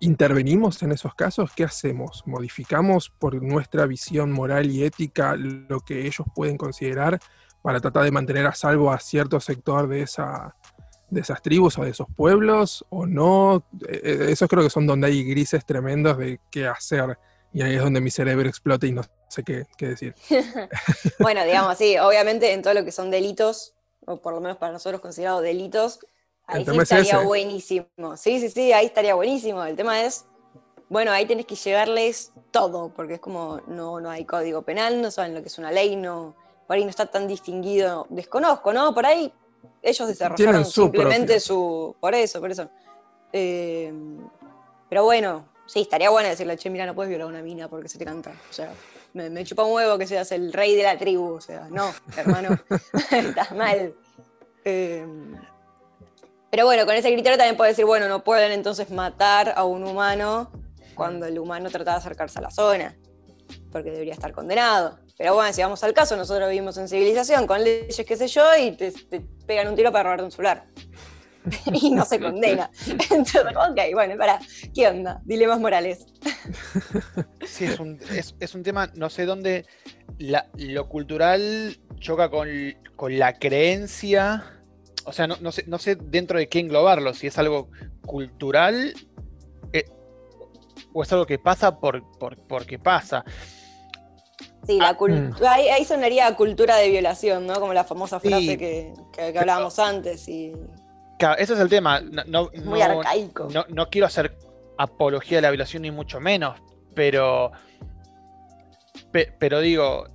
intervenimos 0.00 0.82
en 0.82 0.92
esos 0.92 1.14
casos, 1.14 1.50
¿qué 1.54 1.64
hacemos? 1.64 2.22
¿Modificamos 2.26 3.10
por 3.10 3.42
nuestra 3.42 3.86
visión 3.86 4.32
moral 4.32 4.70
y 4.70 4.84
ética 4.84 5.36
lo 5.36 5.80
que 5.80 6.06
ellos 6.06 6.26
pueden 6.34 6.56
considerar 6.56 7.18
para 7.62 7.80
tratar 7.80 8.04
de 8.04 8.10
mantener 8.10 8.46
a 8.46 8.54
salvo 8.54 8.92
a 8.92 9.00
cierto 9.00 9.40
sector 9.40 9.88
de, 9.88 10.02
esa, 10.02 10.54
de 11.10 11.20
esas 11.20 11.42
tribus 11.42 11.78
o 11.78 11.84
de 11.84 11.90
esos 11.90 12.06
pueblos 12.16 12.84
o 12.90 13.06
no? 13.06 13.64
Eh, 13.88 14.00
eh, 14.02 14.26
esos 14.30 14.48
creo 14.48 14.62
que 14.62 14.70
son 14.70 14.86
donde 14.86 15.08
hay 15.08 15.24
grises 15.24 15.66
tremendos 15.66 16.16
de 16.18 16.40
qué 16.50 16.66
hacer 16.66 17.18
y 17.52 17.62
ahí 17.62 17.74
es 17.74 17.82
donde 17.82 18.00
mi 18.00 18.10
cerebro 18.10 18.48
explota 18.48 18.86
y 18.86 18.92
no 18.92 19.02
sé 19.28 19.42
qué, 19.42 19.66
qué 19.76 19.88
decir. 19.88 20.14
bueno, 21.18 21.44
digamos, 21.44 21.76
sí, 21.78 21.96
obviamente 21.98 22.52
en 22.52 22.62
todo 22.62 22.74
lo 22.74 22.84
que 22.84 22.92
son 22.92 23.10
delitos, 23.10 23.74
o 24.06 24.20
por 24.20 24.34
lo 24.34 24.40
menos 24.40 24.58
para 24.58 24.72
nosotros 24.72 25.00
considerados 25.00 25.42
delitos, 25.42 26.00
Ahí 26.48 26.64
sí 26.64 26.78
estaría 26.78 27.18
buenísimo. 27.20 27.86
Sí, 28.16 28.40
sí, 28.40 28.48
sí, 28.48 28.72
ahí 28.72 28.86
estaría 28.86 29.14
buenísimo. 29.14 29.62
El 29.64 29.76
tema 29.76 30.02
es, 30.02 30.24
bueno, 30.88 31.12
ahí 31.12 31.26
tenés 31.26 31.44
que 31.44 31.54
llevarles 31.54 32.32
todo, 32.50 32.88
porque 32.88 33.14
es 33.14 33.20
como, 33.20 33.60
no, 33.66 34.00
no 34.00 34.10
hay 34.10 34.24
código 34.24 34.62
penal, 34.62 35.02
no 35.02 35.10
saben 35.10 35.34
lo 35.34 35.42
que 35.42 35.48
es 35.48 35.58
una 35.58 35.70
ley, 35.70 35.94
no, 35.94 36.34
por 36.66 36.76
ahí 36.76 36.84
no 36.84 36.90
está 36.90 37.04
tan 37.06 37.28
distinguido, 37.28 38.06
desconozco, 38.08 38.72
¿no? 38.72 38.94
Por 38.94 39.04
ahí 39.04 39.30
ellos 39.82 40.08
desarrollaron 40.08 40.64
simplemente 40.64 41.38
su, 41.38 41.94
por 42.00 42.14
eso, 42.14 42.40
por 42.40 42.50
eso. 42.50 42.70
Eh, 43.30 43.92
pero 44.88 45.04
bueno, 45.04 45.46
sí, 45.66 45.82
estaría 45.82 46.08
bueno 46.08 46.30
decirle, 46.30 46.56
che, 46.56 46.70
mira, 46.70 46.86
no 46.86 46.94
puedes 46.94 47.10
violar 47.10 47.26
a 47.26 47.30
una 47.30 47.42
mina 47.42 47.68
porque 47.68 47.90
se 47.90 47.98
te 47.98 48.06
canta. 48.06 48.30
O 48.30 48.52
sea, 48.54 48.72
me, 49.12 49.44
chupa 49.44 49.64
un 49.64 49.74
huevo 49.74 49.98
que 49.98 50.06
seas 50.06 50.32
el 50.32 50.50
rey 50.50 50.74
de 50.74 50.84
la 50.84 50.96
tribu. 50.96 51.34
O 51.34 51.40
sea, 51.42 51.68
no, 51.70 51.92
hermano, 52.16 52.58
estás 53.10 53.52
mal. 53.54 53.94
Eh, 54.64 55.06
pero 56.50 56.64
bueno, 56.64 56.86
con 56.86 56.94
ese 56.94 57.12
criterio 57.12 57.36
también 57.36 57.56
puede 57.56 57.70
decir, 57.70 57.84
bueno, 57.84 58.08
no 58.08 58.24
pueden 58.24 58.52
entonces 58.52 58.90
matar 58.90 59.52
a 59.54 59.64
un 59.64 59.84
humano 59.84 60.50
cuando 60.94 61.26
el 61.26 61.38
humano 61.38 61.68
trata 61.70 61.92
de 61.92 61.96
acercarse 61.98 62.38
a 62.38 62.42
la 62.42 62.50
zona, 62.50 62.96
porque 63.70 63.90
debería 63.90 64.14
estar 64.14 64.32
condenado. 64.32 64.98
Pero 65.18 65.34
bueno, 65.34 65.52
si 65.52 65.62
vamos 65.62 65.82
al 65.84 65.92
caso, 65.92 66.16
nosotros 66.16 66.48
vivimos 66.48 66.78
en 66.78 66.88
civilización 66.88 67.46
con 67.46 67.62
leyes, 67.62 68.02
qué 68.06 68.16
sé 68.16 68.28
yo, 68.28 68.44
y 68.56 68.72
te, 68.72 68.92
pegan 69.46 69.68
un 69.68 69.76
tiro 69.76 69.92
para 69.92 70.04
robarte 70.04 70.24
un 70.24 70.30
celular. 70.30 70.64
y 71.72 71.90
no 71.90 72.04
se 72.04 72.18
condena. 72.18 72.70
Entonces, 72.86 73.42
ok, 73.42 73.80
bueno, 73.92 74.16
para, 74.16 74.40
¿qué 74.74 74.88
onda? 74.88 75.20
Dilemas 75.24 75.60
morales. 75.60 76.06
sí, 77.46 77.66
es 77.66 77.78
un, 77.78 78.00
es, 78.40 78.54
un 78.54 78.62
tema, 78.62 78.90
no 78.94 79.10
sé 79.10 79.26
dónde 79.26 79.66
lo 80.18 80.88
cultural 80.88 81.78
choca 82.00 82.30
con, 82.30 82.48
con 82.96 83.18
la 83.18 83.38
creencia 83.38 84.57
o 85.08 85.12
sea, 85.12 85.26
no, 85.26 85.52
sé, 85.52 85.64
no 85.66 85.78
sé 85.78 85.96
dentro 85.96 86.38
de 86.38 86.48
qué 86.48 86.60
englobarlo, 86.60 87.14
si 87.14 87.26
es 87.26 87.38
algo 87.38 87.70
cultural 88.04 88.92
eh, 89.72 89.86
o 90.92 91.02
es 91.02 91.12
algo 91.12 91.24
que 91.24 91.38
pasa 91.38 91.80
por, 91.80 92.02
por, 92.18 92.36
porque 92.46 92.78
pasa. 92.78 93.24
Sí, 94.66 94.78
la 94.78 94.90
ah, 94.90 94.96
mm. 95.00 95.32
ahí, 95.46 95.84
sonaría 95.86 96.34
cultura 96.36 96.76
de 96.76 96.90
violación, 96.90 97.46
¿no? 97.46 97.58
Como 97.58 97.72
la 97.72 97.84
famosa 97.84 98.20
frase 98.20 98.58
que, 98.58 98.92
hablábamos 99.38 99.78
antes. 99.78 100.28
Y... 100.28 100.52
Claro, 101.18 101.38
ese 101.38 101.54
es 101.54 101.60
el 101.60 101.70
tema. 101.70 102.00
No, 102.00 102.50
muy 102.64 102.82
arcaico. 102.82 103.48
No, 103.68 103.88
quiero 103.88 104.06
hacer 104.06 104.36
apología 104.76 105.38
de 105.38 105.42
la 105.42 105.50
violación 105.50 105.82
ni 105.82 105.90
mucho 105.90 106.20
menos, 106.20 106.60
pero, 106.94 107.50
pero 109.38 109.60
digo, 109.60 110.06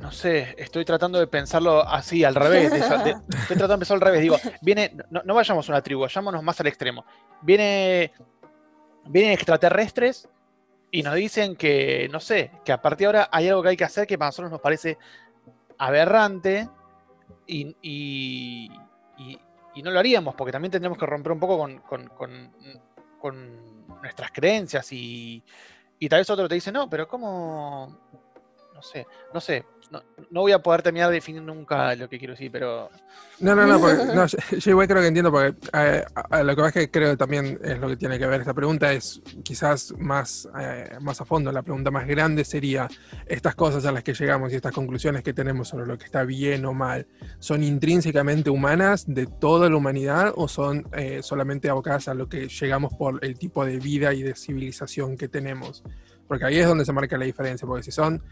no 0.00 0.10
sé, 0.10 0.54
estoy 0.58 0.84
tratando 0.84 1.18
de 1.18 1.26
pensarlo 1.26 1.86
así, 1.86 2.24
al 2.24 2.34
revés. 2.34 2.72
estoy 2.72 3.14
tratando 3.46 3.68
de 3.68 3.78
pensarlo 3.78 4.04
al 4.04 4.12
revés. 4.12 4.22
Digo, 4.22 4.36
viene, 4.60 4.96
no, 5.10 5.34
vayamos 5.34 5.68
a 5.68 5.72
una 5.72 5.82
tribu, 5.82 6.02
vayámonos 6.02 6.42
más 6.42 6.60
al 6.60 6.66
extremo. 6.66 7.04
Viene, 7.42 8.12
vienen 9.06 9.32
extraterrestres 9.32 10.28
y 10.90 11.02
nos 11.02 11.14
dicen 11.14 11.56
que, 11.56 12.08
no 12.10 12.20
sé, 12.20 12.50
que 12.64 12.72
a 12.72 12.80
partir 12.80 13.00
de 13.00 13.06
ahora 13.06 13.28
hay 13.32 13.48
algo 13.48 13.62
que 13.62 13.70
hay 13.70 13.76
que 13.76 13.84
hacer 13.84 14.06
que 14.06 14.18
para 14.18 14.28
nosotros 14.28 14.50
nos 14.50 14.60
parece 14.60 14.98
aberrante. 15.78 16.68
y, 17.46 17.76
y, 17.82 18.70
y, 19.74 19.82
no 19.82 19.90
lo 19.90 19.98
haríamos, 19.98 20.34
porque 20.34 20.52
también 20.52 20.70
tendríamos 20.70 20.98
que 20.98 21.06
romper 21.06 21.32
un 21.32 21.40
poco 21.40 21.58
con, 21.58 21.78
con, 21.80 22.08
con, 23.18 24.00
nuestras 24.00 24.30
creencias 24.32 24.92
y, 24.92 25.42
y 25.98 26.08
tal 26.08 26.20
vez 26.20 26.28
otro 26.30 26.46
te 26.46 26.54
dice, 26.54 26.70
no, 26.70 26.88
pero 26.90 27.08
¿cómo? 27.08 27.98
No 28.74 28.82
sé, 28.82 29.06
no 29.32 29.40
sé, 29.40 29.64
no, 29.90 30.02
voy 30.40 30.52
a 30.52 30.58
poder 30.58 30.82
terminar 30.82 31.08
de 31.08 31.16
definir 31.16 31.42
nunca 31.42 31.94
lo 31.94 32.08
que 32.08 32.18
quiero 32.18 32.34
decir, 32.34 32.50
pero. 32.50 32.90
No, 33.40 33.54
no, 33.54 33.66
no, 33.66 34.26
yo, 34.26 34.70
igual 34.70 34.86
creo 34.86 35.00
que 35.00 35.08
entiendo, 35.08 35.30
porque 35.30 35.56
eh, 35.72 36.04
lo 36.42 36.56
que 36.56 36.62
pasa 36.62 36.68
es 36.68 36.72
que 36.72 36.90
creo 36.90 37.10
que 37.10 37.16
también 37.16 37.58
es 37.62 37.78
lo 37.78 37.88
que 37.88 37.96
tiene 37.96 38.18
que 38.18 38.26
ver 38.26 38.40
esta 38.40 38.54
pregunta, 38.54 38.92
es 38.92 39.20
quizás 39.42 39.92
más, 39.98 40.48
eh, 40.58 40.96
más 41.00 41.20
a 41.20 41.24
fondo. 41.24 41.50
La 41.52 41.62
pregunta 41.62 41.90
más 41.90 42.06
grande 42.06 42.44
sería: 42.44 42.88
estas 43.26 43.54
cosas 43.54 43.84
a 43.86 43.92
las 43.92 44.02
que 44.02 44.14
llegamos 44.14 44.52
y 44.52 44.56
estas 44.56 44.72
conclusiones 44.72 45.22
que 45.22 45.32
tenemos 45.32 45.68
sobre 45.68 45.86
lo 45.86 45.98
que 45.98 46.04
está 46.04 46.24
bien 46.24 46.64
o 46.64 46.72
mal, 46.72 47.06
¿son 47.38 47.62
intrínsecamente 47.62 48.50
humanas 48.50 49.04
de 49.06 49.26
toda 49.26 49.68
la 49.68 49.76
humanidad 49.76 50.32
o 50.36 50.48
son 50.48 50.88
eh, 50.92 51.20
solamente 51.22 51.68
abocadas 51.68 52.08
a 52.08 52.14
lo 52.14 52.28
que 52.28 52.48
llegamos 52.48 52.94
por 52.94 53.24
el 53.24 53.38
tipo 53.38 53.64
de 53.64 53.78
vida 53.78 54.14
y 54.14 54.22
de 54.22 54.34
civilización 54.34 55.16
que 55.16 55.28
tenemos? 55.28 55.82
Porque 56.26 56.46
ahí 56.46 56.58
es 56.58 56.66
donde 56.66 56.84
se 56.84 56.92
marca 56.92 57.18
la 57.18 57.26
diferencia, 57.26 57.66
porque 57.66 57.82
si 57.82 57.90
son 57.90 58.22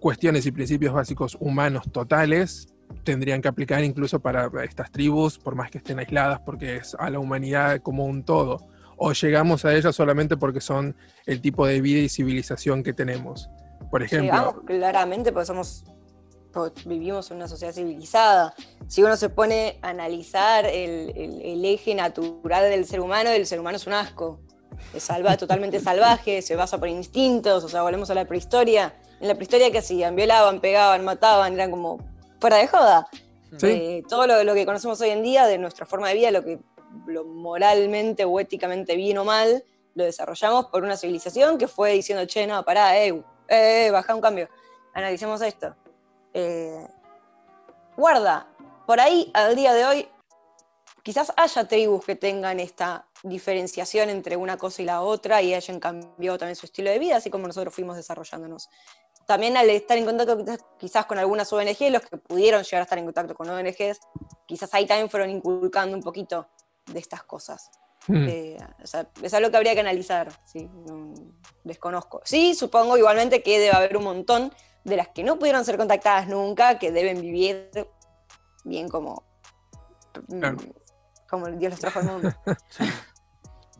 cuestiones 0.00 0.46
y 0.46 0.52
principios 0.52 0.94
básicos 0.94 1.36
humanos 1.40 1.84
totales 1.92 2.74
tendrían 3.04 3.42
que 3.42 3.48
aplicar 3.48 3.84
incluso 3.84 4.20
para 4.20 4.50
estas 4.64 4.90
tribus, 4.90 5.38
por 5.38 5.54
más 5.54 5.70
que 5.70 5.78
estén 5.78 5.98
aisladas, 5.98 6.40
porque 6.40 6.76
es 6.76 6.96
a 6.98 7.10
la 7.10 7.18
humanidad 7.18 7.80
como 7.80 8.04
un 8.04 8.24
todo. 8.24 8.66
O 8.96 9.12
llegamos 9.12 9.64
a 9.64 9.74
ellas 9.74 9.94
solamente 9.94 10.36
porque 10.36 10.60
son 10.60 10.96
el 11.26 11.40
tipo 11.40 11.66
de 11.66 11.80
vida 11.80 12.00
y 12.00 12.08
civilización 12.08 12.82
que 12.82 12.92
tenemos. 12.92 13.48
Por 13.90 14.02
ejemplo. 14.02 14.32
Llegamos 14.32 14.54
claramente 14.66 15.32
porque 15.32 15.46
somos 15.46 15.84
vivimos 16.86 17.30
en 17.30 17.36
una 17.36 17.46
sociedad 17.46 17.72
civilizada. 17.72 18.54
Si 18.88 19.02
uno 19.02 19.16
se 19.16 19.28
pone 19.28 19.78
a 19.82 19.90
analizar 19.90 20.66
el, 20.66 21.12
el 21.16 21.64
eje 21.64 21.94
natural 21.94 22.70
del 22.70 22.84
ser 22.84 23.00
humano, 23.00 23.30
el 23.30 23.46
ser 23.46 23.60
humano 23.60 23.76
es 23.76 23.86
un 23.86 23.92
asco. 23.92 24.40
Es 24.92 25.04
salva, 25.04 25.36
totalmente 25.36 25.78
salvaje, 25.78 26.42
se 26.42 26.56
basa 26.56 26.78
por 26.78 26.88
instintos, 26.88 27.62
o 27.62 27.68
sea, 27.68 27.82
volvemos 27.82 28.10
a 28.10 28.14
la 28.14 28.24
prehistoria 28.24 28.94
en 29.20 29.28
la 29.28 29.34
prehistoria 29.34 29.70
que 29.70 29.78
hacían, 29.78 30.14
violaban, 30.16 30.60
pegaban, 30.60 31.04
mataban, 31.04 31.54
eran 31.54 31.70
como 31.70 31.98
fuera 32.40 32.56
de 32.58 32.66
joda. 32.68 33.08
Eh, 33.62 34.02
todo 34.08 34.26
lo, 34.26 34.54
que 34.54 34.66
conocemos 34.66 35.00
hoy 35.00 35.10
en 35.10 35.22
día 35.22 35.46
de 35.46 35.58
nuestra 35.58 35.86
forma 35.86 36.08
de 36.08 36.14
vida, 36.14 36.30
lo 36.30 36.44
que 36.44 36.60
lo 37.06 37.24
moralmente 37.24 38.24
o 38.24 38.40
éticamente 38.40 38.96
bien 38.96 39.18
o 39.18 39.24
mal, 39.24 39.64
lo 39.94 40.04
desarrollamos 40.04 40.66
por 40.66 40.84
una 40.84 40.96
civilización 40.96 41.58
que 41.58 41.68
fue 41.68 41.92
diciendo, 41.92 42.24
che, 42.26 42.46
no, 42.46 42.64
pará, 42.64 42.98
eh, 42.98 43.22
eh, 43.48 43.90
baja 43.90 44.14
un 44.14 44.20
cambio, 44.20 44.48
analicemos 44.94 45.40
esto. 45.42 45.74
Eh, 46.32 46.86
guarda, 47.96 48.46
por 48.86 49.00
ahí 49.00 49.30
al 49.34 49.56
día 49.56 49.72
de 49.72 49.84
hoy 49.84 50.08
quizás 51.02 51.32
haya 51.36 51.66
tribus 51.66 52.04
que 52.04 52.16
tengan 52.16 52.60
esta 52.60 53.06
diferenciación 53.22 54.10
entre 54.10 54.36
una 54.36 54.56
cosa 54.56 54.82
y 54.82 54.84
la 54.84 55.00
otra 55.00 55.42
y 55.42 55.54
hayan 55.54 55.80
cambiado 55.80 56.38
también 56.38 56.54
su 56.54 56.66
estilo 56.66 56.90
de 56.90 56.98
vida, 56.98 57.16
así 57.16 57.30
como 57.30 57.46
nosotros 57.46 57.74
fuimos 57.74 57.96
desarrollándonos 57.96 58.68
también 59.28 59.58
al 59.58 59.68
estar 59.68 59.98
en 59.98 60.06
contacto 60.06 60.42
quizás 60.78 61.04
con 61.04 61.18
algunas 61.18 61.52
ONGs, 61.52 61.92
los 61.92 62.00
que 62.00 62.16
pudieron 62.16 62.62
llegar 62.62 62.80
a 62.80 62.84
estar 62.84 62.96
en 62.96 63.04
contacto 63.04 63.34
con 63.34 63.50
ONGs, 63.50 64.00
quizás 64.46 64.72
ahí 64.72 64.86
también 64.86 65.10
fueron 65.10 65.28
inculcando 65.28 65.94
un 65.94 66.02
poquito 66.02 66.48
de 66.86 66.98
estas 66.98 67.24
cosas. 67.24 67.70
Hmm. 68.06 68.26
Eh, 68.26 68.56
es 69.22 69.34
algo 69.34 69.50
que 69.50 69.56
habría 69.58 69.74
que 69.74 69.80
analizar, 69.80 70.32
sí, 70.46 70.70
desconozco. 71.62 72.22
Sí, 72.24 72.54
supongo 72.54 72.96
igualmente 72.96 73.42
que 73.42 73.58
debe 73.58 73.76
haber 73.76 73.98
un 73.98 74.04
montón 74.04 74.50
de 74.84 74.96
las 74.96 75.08
que 75.08 75.22
no 75.22 75.38
pudieron 75.38 75.62
ser 75.62 75.76
contactadas 75.76 76.26
nunca, 76.26 76.78
que 76.78 76.90
deben 76.90 77.20
vivir 77.20 77.70
bien 78.64 78.88
como, 78.88 79.24
como 81.28 81.48
Dios 81.48 81.72
los 81.72 81.80
trajo 81.80 81.98
al 81.98 82.06
mundo. 82.06 82.32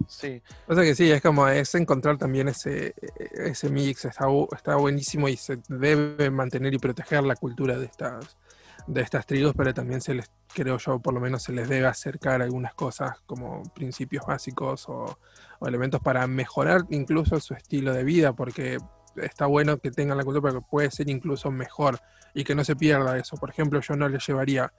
Sí. 0.09 0.43
O 0.67 0.75
sea 0.75 0.83
que 0.83 0.95
sí, 0.95 1.11
es 1.11 1.21
como, 1.21 1.47
es 1.49 1.75
encontrar 1.75 2.17
también 2.17 2.49
ese, 2.49 2.95
ese 3.35 3.69
mix, 3.69 4.07
está, 4.07 4.27
está 4.57 4.77
buenísimo 4.77 5.29
y 5.29 5.37
se 5.37 5.59
debe 5.69 6.31
mantener 6.31 6.73
y 6.73 6.79
proteger 6.79 7.23
la 7.25 7.37
cultura 7.37 7.79
de 7.79 7.85
estas, 7.85 8.39
de 8.87 9.03
estas 9.03 9.27
tribus, 9.27 9.53
pero 9.55 9.75
también 9.75 10.01
se 10.01 10.15
les, 10.15 10.31
creo 10.55 10.79
yo, 10.79 10.99
por 10.99 11.13
lo 11.13 11.21
menos 11.21 11.43
se 11.43 11.53
les 11.53 11.69
debe 11.69 11.87
acercar 11.87 12.41
algunas 12.41 12.73
cosas 12.73 13.21
como 13.27 13.63
principios 13.75 14.25
básicos 14.27 14.89
o, 14.89 15.19
o 15.59 15.69
elementos 15.69 16.01
para 16.01 16.27
mejorar 16.27 16.87
incluso 16.89 17.39
su 17.39 17.53
estilo 17.53 17.93
de 17.93 18.03
vida, 18.03 18.33
porque 18.33 18.79
está 19.23 19.47
bueno 19.47 19.79
que 19.79 19.91
tengan 19.91 20.19
la 20.19 20.25
cultura, 20.25 20.51
pero 20.51 20.63
puede 20.63 20.91
ser 20.91 21.09
incluso 21.09 21.51
mejor 21.51 22.01
y 22.35 22.45
que 22.45 22.55
no 22.55 22.65
se 22.65 22.77
pierda 22.77 23.19
eso. 23.19 23.37
Por 23.37 23.51
ejemplo, 23.51 23.81
yo 23.81 23.97
no 23.97 24.09
les 24.09 24.27
llevaría 24.27 24.73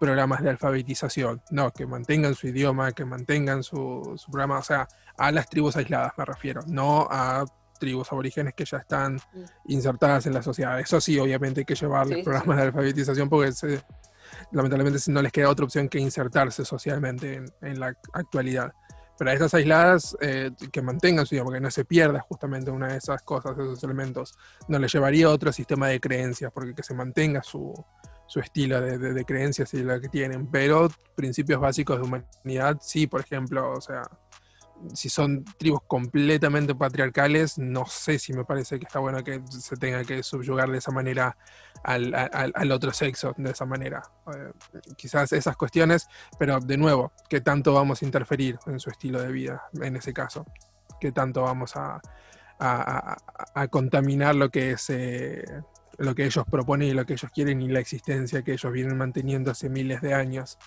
programas 0.00 0.42
de 0.42 0.50
alfabetización, 0.50 1.42
no, 1.50 1.70
que 1.72 1.86
mantengan 1.86 2.34
su 2.34 2.48
idioma, 2.48 2.92
que 2.92 3.04
mantengan 3.04 3.62
su, 3.62 4.16
programa, 4.30 4.58
o 4.58 4.62
sea, 4.62 4.88
a 5.16 5.30
las 5.30 5.48
tribus 5.48 5.76
aisladas 5.76 6.12
me 6.16 6.24
refiero, 6.24 6.62
no 6.66 7.06
a 7.10 7.44
tribus 7.78 8.10
aborígenes 8.10 8.54
que 8.54 8.64
ya 8.64 8.78
están 8.78 9.16
mm. 9.16 9.44
insertadas 9.66 10.26
en 10.26 10.34
la 10.34 10.42
sociedad. 10.42 10.80
Eso 10.80 11.00
sí, 11.00 11.18
obviamente 11.18 11.60
hay 11.60 11.64
que 11.64 11.74
llevarles 11.74 12.24
programas 12.24 12.56
de 12.56 12.62
alfabetización 12.64 13.28
porque 13.28 13.52
lamentablemente 14.52 14.98
no 15.08 15.22
les 15.22 15.32
queda 15.32 15.50
otra 15.50 15.64
opción 15.64 15.88
que 15.88 15.98
insertarse 15.98 16.64
socialmente 16.64 17.44
en 17.60 17.80
la 17.80 17.94
actualidad. 18.12 18.72
Estas 19.18 19.54
aisladas 19.54 20.16
eh, 20.20 20.50
que 20.70 20.82
mantengan 20.82 21.26
su 21.26 21.34
idioma, 21.34 21.52
que 21.52 21.60
no 21.60 21.70
se 21.70 21.84
pierda 21.84 22.20
justamente 22.20 22.70
una 22.70 22.88
de 22.88 22.98
esas 22.98 23.22
cosas, 23.22 23.52
esos 23.52 23.82
elementos, 23.82 24.36
no 24.68 24.78
le 24.78 24.88
llevaría 24.88 25.30
otro 25.30 25.52
sistema 25.52 25.88
de 25.88 26.00
creencias, 26.00 26.52
porque 26.52 26.74
que 26.74 26.82
se 26.82 26.94
mantenga 26.94 27.42
su, 27.42 27.72
su 28.26 28.40
estilo 28.40 28.80
de, 28.80 28.98
de, 28.98 29.24
creencias 29.24 29.72
y 29.74 29.82
lo 29.82 29.98
que 30.00 30.08
tienen. 30.08 30.46
Pero 30.48 30.90
principios 31.14 31.60
básicos 31.60 31.98
de 31.98 32.04
humanidad, 32.04 32.78
sí, 32.82 33.06
por 33.06 33.20
ejemplo, 33.20 33.72
o 33.72 33.80
sea, 33.80 34.02
si 34.94 35.08
son 35.08 35.44
tribus 35.58 35.80
completamente 35.86 36.74
patriarcales, 36.74 37.58
no 37.58 37.86
sé 37.86 38.18
si 38.18 38.32
me 38.32 38.44
parece 38.44 38.78
que 38.78 38.86
está 38.86 38.98
bueno 38.98 39.22
que 39.24 39.42
se 39.48 39.76
tenga 39.76 40.04
que 40.04 40.22
subyugar 40.22 40.70
de 40.70 40.78
esa 40.78 40.92
manera 40.92 41.36
al, 41.82 42.72
otro 42.72 42.92
sexo, 42.92 43.34
de 43.36 43.50
esa 43.50 43.64
manera. 43.64 44.02
Eh, 44.34 44.52
quizás 44.96 45.32
esas 45.32 45.56
cuestiones, 45.56 46.06
pero 46.38 46.60
de 46.60 46.76
nuevo, 46.76 47.12
¿qué 47.28 47.40
tanto 47.40 47.72
vamos 47.72 48.02
a 48.02 48.04
interferir 48.04 48.58
en 48.66 48.80
su 48.80 48.90
estilo 48.90 49.20
de 49.20 49.32
vida 49.32 49.64
en 49.80 49.96
ese 49.96 50.12
caso? 50.12 50.44
¿Qué 51.00 51.12
tanto 51.12 51.42
vamos 51.42 51.74
a, 51.76 52.00
contaminar 53.70 54.34
lo 54.34 54.50
que 54.50 54.72
es... 54.72 54.90
Eh, 54.90 55.44
lo 55.98 56.14
que 56.14 56.26
ellos 56.26 56.44
proponen 56.50 56.88
y 56.88 56.92
lo 56.92 57.06
que 57.06 57.14
ellos 57.14 57.30
quieren 57.32 57.62
y 57.62 57.68
la 57.68 57.80
existencia 57.80 58.42
que 58.42 58.52
ellos 58.52 58.70
vienen 58.70 58.98
manteniendo 58.98 59.50
hace 59.50 59.70
miles 59.70 60.02
de 60.02 60.12
años. 60.12 60.58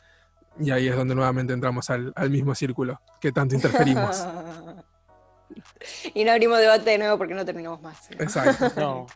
Y 0.58 0.72
ahí 0.72 0.88
es 0.88 0.96
donde 0.96 1.16
nuevamente 1.16 1.54
entramos 1.54 1.90
al, 1.90 2.14
mismo 2.30 2.56
círculo, 2.56 3.02
que 3.22 3.32
tanto 3.32 3.56
interferimos. 3.56 4.26
y 6.14 6.24
no 6.24 6.32
abrimos 6.32 6.60
debate 6.60 6.92
de 6.92 6.98
nuevo 6.98 7.18
porque 7.18 7.34
no 7.34 7.46
terminamos 7.46 7.82
más. 7.82 8.10
Exacto. 8.12 8.72
No, 8.76 9.08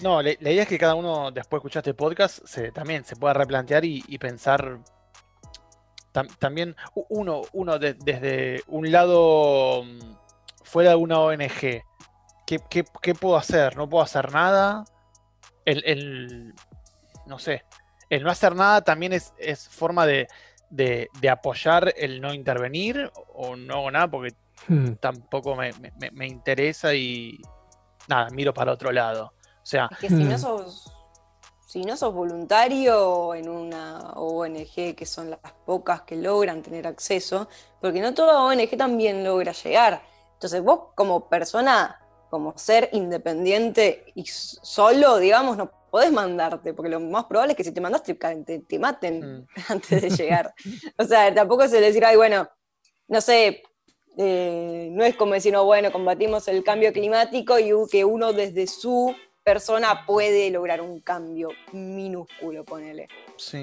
no 0.00 0.22
la, 0.22 0.32
idea 0.32 0.62
es 0.62 0.68
que 0.68 0.78
cada 0.78 0.94
uno, 0.94 1.30
después 1.30 1.58
de 1.58 1.62
escuchar 1.62 1.80
este 1.80 1.94
podcast, 1.94 2.44
se, 2.46 2.72
también 2.72 3.04
se 3.04 3.16
pueda 3.16 3.34
replantear 3.34 3.84
y, 3.84 4.18
pensar 4.18 4.80
también 6.38 6.76
uno, 7.08 7.42
uno 7.52 7.78
desde 7.78 8.62
un 8.68 8.92
lado 8.92 9.82
mm, 9.82 10.16
fuera 10.62 10.90
de 10.90 10.96
una 10.96 11.18
ONG. 11.20 11.82
¿Qué, 12.46 13.14
puedo 13.14 13.36
hacer? 13.36 13.76
¿No 13.76 13.88
puedo 13.88 14.04
hacer 14.04 14.30
nada? 14.32 14.84
El, 15.64 16.54
no 17.26 17.38
sé, 17.38 17.64
el 18.10 18.22
no 18.22 18.30
hacer 18.30 18.54
nada 18.54 18.82
también 18.82 19.12
es 19.12 19.68
forma 19.70 20.06
de, 20.06 20.28
de, 20.74 21.10
apoyar 21.30 21.94
el 21.96 22.20
no 22.20 22.32
intervenir 22.32 23.10
o 23.34 23.56
no 23.56 23.74
hago 23.74 23.90
nada 23.90 24.08
porque 24.08 24.34
hmm. 24.68 24.94
tampoco 25.00 25.56
me, 25.56 26.26
interesa 26.26 26.94
y 26.94 27.38
nada, 28.08 28.28
miro 28.30 28.52
para 28.52 28.72
otro 28.72 28.92
lado. 28.92 29.32
O 29.62 29.66
sea, 29.66 29.88
que 30.00 30.08
si 30.08 30.24
no 30.24 30.36
hmm. 30.36 30.38
sos 30.38 30.90
si 31.66 31.82
no 31.82 31.96
sos 31.96 32.14
voluntario 32.14 33.34
en 33.34 33.48
una 33.48 34.12
ONG, 34.14 34.94
que 34.94 35.04
son 35.04 35.30
las 35.30 35.40
pocas 35.66 36.02
que 36.02 36.14
logran 36.14 36.62
tener 36.62 36.86
acceso, 36.86 37.48
porque 37.80 38.00
no 38.00 38.14
toda 38.14 38.44
ONG 38.44 38.76
también 38.76 39.24
logra 39.24 39.50
llegar. 39.50 40.00
Entonces 40.34 40.62
vos 40.62 40.92
como 40.94 41.28
persona, 41.28 42.00
como 42.30 42.56
ser 42.56 42.90
independiente 42.92 44.12
y 44.14 44.24
solo, 44.24 45.16
digamos, 45.18 45.56
no 45.56 45.72
podés 45.94 46.10
mandarte, 46.10 46.74
porque 46.74 46.90
lo 46.90 46.98
más 46.98 47.26
probable 47.26 47.52
es 47.52 47.56
que 47.56 47.62
si 47.62 47.70
te 47.70 47.80
mandaste 47.80 48.14
te, 48.14 48.58
te 48.58 48.78
maten 48.80 49.20
mm. 49.20 49.46
antes 49.68 50.02
de 50.02 50.10
llegar. 50.10 50.52
o 50.98 51.04
sea, 51.04 51.32
tampoco 51.32 51.68
se 51.68 51.80
decir, 51.80 52.04
ay, 52.04 52.16
bueno, 52.16 52.48
no 53.06 53.20
sé, 53.20 53.62
eh, 54.16 54.88
no 54.90 55.04
es 55.04 55.14
como 55.14 55.34
decir, 55.34 55.52
no, 55.52 55.64
bueno, 55.64 55.92
combatimos 55.92 56.48
el 56.48 56.64
cambio 56.64 56.92
climático 56.92 57.60
y 57.60 57.70
que 57.88 58.04
uno 58.04 58.32
desde 58.32 58.66
su 58.66 59.14
persona 59.44 60.04
puede 60.04 60.50
lograr 60.50 60.80
un 60.80 60.98
cambio 60.98 61.50
minúsculo, 61.70 62.64
ponele. 62.64 63.06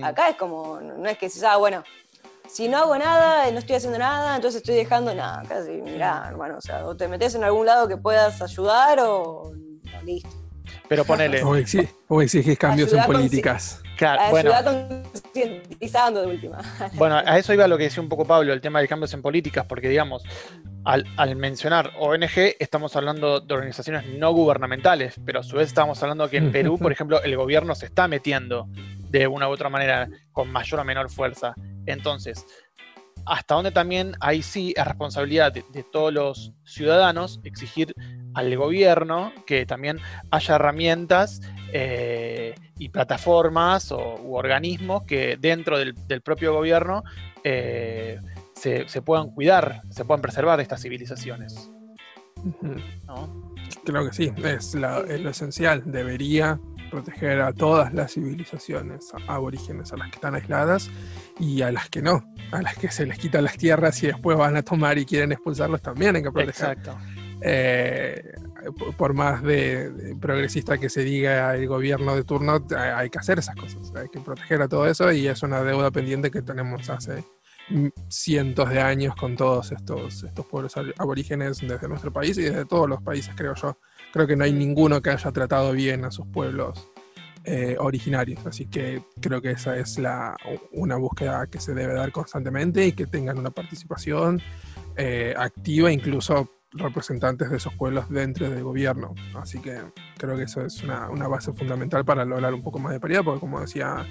Acá 0.02 0.30
es 0.30 0.38
como, 0.38 0.80
no 0.80 1.10
es 1.10 1.18
que 1.18 1.30
se 1.30 1.46
ah, 1.46 1.58
bueno, 1.58 1.84
si 2.48 2.70
no 2.70 2.78
hago 2.78 2.98
nada, 2.98 3.52
no 3.52 3.60
estoy 3.60 3.76
haciendo 3.76 4.00
nada, 4.00 4.38
entonces 4.38 4.62
estoy 4.62 4.76
dejando 4.76 5.14
nada. 5.14 5.44
Casi, 5.50 5.72
mirá, 5.72 6.28
hermano, 6.30 6.60
o 6.60 6.62
sea, 6.62 6.88
o 6.88 6.96
te 6.96 7.10
metes 7.10 7.36
en 7.36 7.44
algún 7.44 7.66
lado 7.66 7.90
que 7.90 7.98
puedas 7.98 8.42
ayudar 8.42 9.02
o 9.02 9.52
listo. 10.06 10.41
Pero 10.88 11.06
ponele. 11.06 11.44
O, 11.44 11.56
exi- 11.56 11.90
o 12.08 12.22
exigís 12.22 12.58
cambios 12.58 12.92
en 12.94 13.04
políticas. 13.04 13.82
Claro, 13.98 14.22
bueno, 14.32 14.50
de 16.22 16.28
última. 16.28 16.60
bueno, 16.94 17.18
a 17.18 17.38
eso 17.38 17.54
iba 17.54 17.68
lo 17.68 17.78
que 17.78 17.84
decía 17.86 18.02
un 18.02 18.10
poco 18.10 18.26
Pablo, 18.26 18.52
el 18.52 18.60
tema 18.62 18.82
de 18.82 18.88
cambios 18.88 19.14
en 19.14 19.22
políticas, 19.22 19.66
porque 19.68 19.90
digamos, 19.90 20.24
al, 20.84 21.06
al 21.18 21.36
mencionar 21.36 21.92
ONG, 22.00 22.56
estamos 22.60 22.96
hablando 22.96 23.40
de 23.42 23.54
organizaciones 23.54 24.06
no 24.18 24.34
gubernamentales, 24.34 25.20
pero 25.24 25.42
a 25.42 25.44
su 25.44 25.56
vez 25.58 25.68
estamos 25.68 26.02
hablando 26.02 26.28
que 26.30 26.38
en 26.38 26.52
Perú, 26.52 26.80
por 26.80 26.92
ejemplo, 26.92 27.22
el 27.22 27.36
gobierno 27.38 27.76
se 27.76 27.86
está 27.86 28.08
metiendo 28.08 28.68
de 29.10 29.28
una 29.28 29.48
u 29.48 29.52
otra 29.52 29.70
manera 29.70 30.08
con 30.32 30.52
mayor 30.52 30.80
o 30.80 30.84
menor 30.84 31.12
fuerza. 31.12 31.54
Entonces, 31.86 32.46
hasta 33.26 33.56
donde 33.56 33.72
también 33.72 34.16
ahí 34.20 34.42
sí 34.42 34.74
es 34.76 34.86
responsabilidad 34.86 35.52
de, 35.54 35.64
de 35.72 35.84
todos 35.84 36.12
los 36.14 36.54
ciudadanos 36.64 37.40
exigir 37.44 37.94
al 38.34 38.56
gobierno 38.56 39.32
que 39.46 39.66
también 39.66 40.00
haya 40.32 40.56
herramientas 40.56 41.42
eh, 41.74 42.56
y 42.78 42.90
plataformas 42.90 43.92
o, 43.92 44.16
u 44.22 44.36
organismos 44.36 45.04
que 45.06 45.38
dentro 45.40 45.78
del, 45.78 45.96
del 46.08 46.22
propio 46.22 46.54
gobierno 46.54 47.04
eh, 47.44 48.20
se, 48.56 48.88
se 48.88 49.02
puedan 49.02 49.32
cuidar, 49.32 49.82
se 49.90 50.06
puedan 50.06 50.22
preservar 50.22 50.60
estas 50.62 50.82
civilizaciones. 50.82 51.72
¿no? 53.08 53.54
Creo 53.86 54.06
que 54.06 54.14
sí, 54.14 54.32
es, 54.44 54.74
la- 54.76 55.02
es 55.08 55.20
lo 55.22 55.30
esencial. 55.30 55.84
Debería 55.86 56.60
proteger 56.90 57.42
a 57.42 57.54
todas 57.54 57.94
las 57.94 58.14
civilizaciones 58.14 59.12
aborígenes, 59.28 59.94
a 59.94 59.98
las 59.98 60.10
que 60.10 60.16
están 60.16 60.36
aisladas 60.36 60.90
y 61.42 61.62
a 61.62 61.72
las 61.72 61.90
que 61.90 62.02
no, 62.02 62.24
a 62.52 62.62
las 62.62 62.76
que 62.78 62.90
se 62.92 63.06
les 63.06 63.18
quitan 63.20 63.44
las 63.44 63.58
tierras 63.58 64.02
y 64.04 64.08
después 64.08 64.38
van 64.38 64.56
a 64.56 64.62
tomar 64.64 64.98
y 64.98 65.06
quieren 65.06 65.32
expulsarlos 65.34 65.82
también 65.82 66.16
hay 66.16 66.24
que 66.24 66.32
proteger. 66.32 66.78
Exacto. 66.78 66.98
Eh, 67.42 68.24
por- 68.98 69.14
más 69.16 69.42
de, 69.42 69.90
de 69.92 70.16
progresista 70.16 70.78
que 70.78 70.88
se 70.90 71.04
diga 71.04 71.56
el 71.56 71.68
gobierno 71.68 72.16
de 72.16 72.24
turno, 72.24 72.64
hay- 72.78 73.10
que 73.10 73.18
hacer 73.20 73.40
esas 73.40 73.56
cosas, 73.56 73.92
hay 73.96 74.08
que 74.10 74.20
proteger 74.20 74.62
a 74.62 74.68
todo 74.68 74.86
eso 74.88 75.12
y 75.12 75.28
es 75.28 75.42
una 75.42 75.64
deuda 75.64 75.90
pendiente 75.90 76.30
que 76.30 76.44
tenemos 76.44 76.88
hace 76.90 77.24
cientos 78.10 78.70
de 78.70 78.82
años 78.82 79.16
con 79.16 79.36
todos 79.36 79.72
estos, 79.72 80.24
estos 80.24 80.46
pueblos 80.46 80.76
ab- 80.78 80.94
aborígenes 80.98 81.60
desde 81.62 81.88
nuestro 81.88 82.12
país 82.14 82.38
y 82.38 82.44
desde 82.44 82.66
todos 82.66 82.88
los 82.88 83.02
países, 83.02 83.34
creo 83.36 83.56
yo. 83.56 83.78
Creo 84.14 84.28
que 84.28 84.36
no 84.36 84.44
hay 84.44 84.52
ninguno 84.54 85.02
que 85.02 85.10
haya 85.10 85.32
tratado 85.32 85.72
bien 85.72 86.06
a 86.06 86.12
sus 86.12 86.28
pueblos 86.28 86.92
eh, 87.44 87.76
originarios, 87.80 88.46
así 88.46 88.68
que 88.68 89.04
creo 89.20 89.42
que 89.42 89.52
esa 89.52 89.78
es 89.78 89.98
la, 89.98 90.36
una 90.74 90.96
búsqueda 90.96 91.48
que 91.48 91.60
se 91.60 91.74
debe 91.74 91.94
dar 91.94 92.12
constantemente 92.12 92.86
y 92.86 92.92
que 92.92 93.08
tengan 93.08 93.40
una 93.40 93.50
participación 93.50 94.42
eh, 94.96 95.34
activa, 95.38 95.92
incluso 95.92 96.50
representantes 96.74 97.50
de 97.50 97.58
esos 97.58 97.74
pueblos 97.74 98.10
dentro 98.10 98.50
del 98.50 98.64
gobierno. 98.64 99.14
Así 99.36 99.60
que 99.60 99.82
creo 100.18 100.38
que 100.38 100.44
eso 100.44 100.66
es 100.66 100.84
una, 100.84 101.10
una 101.10 101.28
base 101.28 101.52
fundamental 101.52 102.06
para 102.06 102.24
lograr 102.24 102.54
un 102.54 102.62
poco 102.62 102.80
más 102.80 102.94
de 102.94 103.00
paridad, 103.00 103.24
porque 103.24 103.40
como 103.40 103.60
decía 103.60 104.06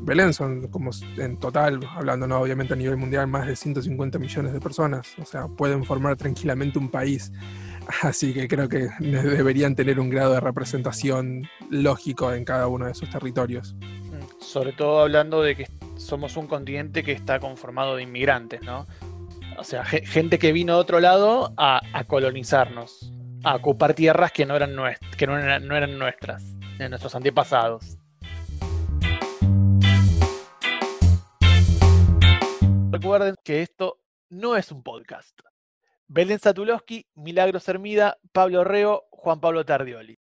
Belén, 0.00 0.32
son 0.32 0.68
como 0.68 0.90
en 1.18 1.38
total, 1.38 1.80
hablando 1.94 2.26
no 2.26 2.40
obviamente 2.40 2.74
a 2.74 2.76
nivel 2.76 2.96
mundial, 2.96 3.26
más 3.26 3.46
de 3.46 3.56
150 3.56 4.18
millones 4.18 4.52
de 4.52 4.60
personas. 4.60 5.14
O 5.18 5.24
sea, 5.24 5.46
pueden 5.48 5.84
formar 5.84 6.16
tranquilamente 6.16 6.78
un 6.78 6.90
país. 6.90 7.32
Así 8.02 8.34
que 8.34 8.48
creo 8.48 8.68
que 8.68 8.88
deberían 9.00 9.74
tener 9.76 10.00
un 10.00 10.10
grado 10.10 10.32
de 10.34 10.40
representación 10.40 11.48
lógico 11.70 12.32
en 12.32 12.44
cada 12.44 12.66
uno 12.66 12.86
de 12.86 12.92
esos 12.92 13.08
territorios. 13.10 13.74
Sobre 14.40 14.72
todo 14.72 15.00
hablando 15.00 15.42
de 15.42 15.56
que 15.56 15.66
somos 15.96 16.36
un 16.36 16.46
continente 16.46 17.02
que 17.02 17.12
está 17.12 17.38
conformado 17.40 17.96
de 17.96 18.02
inmigrantes, 18.02 18.62
¿no? 18.62 18.86
O 19.58 19.64
sea, 19.64 19.84
ge- 19.84 20.04
gente 20.04 20.38
que 20.38 20.52
vino 20.52 20.74
de 20.74 20.80
otro 20.80 21.00
lado 21.00 21.52
a, 21.56 21.80
colonizarnos, 22.06 23.12
a 23.42 23.56
ocupar 23.56 23.94
tierras 23.94 24.30
que 24.32 24.44
no 24.46 24.54
eran, 24.56 24.76
que 25.16 25.26
no 25.26 25.38
eran, 25.38 25.66
no 25.66 25.76
eran 25.76 25.98
nuestras, 25.98 26.42
de 26.78 26.88
nuestros 26.88 27.14
antepasados. 27.14 27.96
Recuerden 32.90 33.34
que 33.44 33.62
esto 33.62 33.98
no 34.30 34.56
es 34.56 34.70
un 34.72 34.82
podcast. 34.82 35.38
Belén 36.08 36.38
Satulowski, 36.38 37.06
Milagros 37.14 37.68
Hermida, 37.68 38.18
Pablo 38.32 38.62
Reo, 38.64 39.06
Juan 39.10 39.40
Pablo 39.40 39.64
Tardioli. 39.64 40.14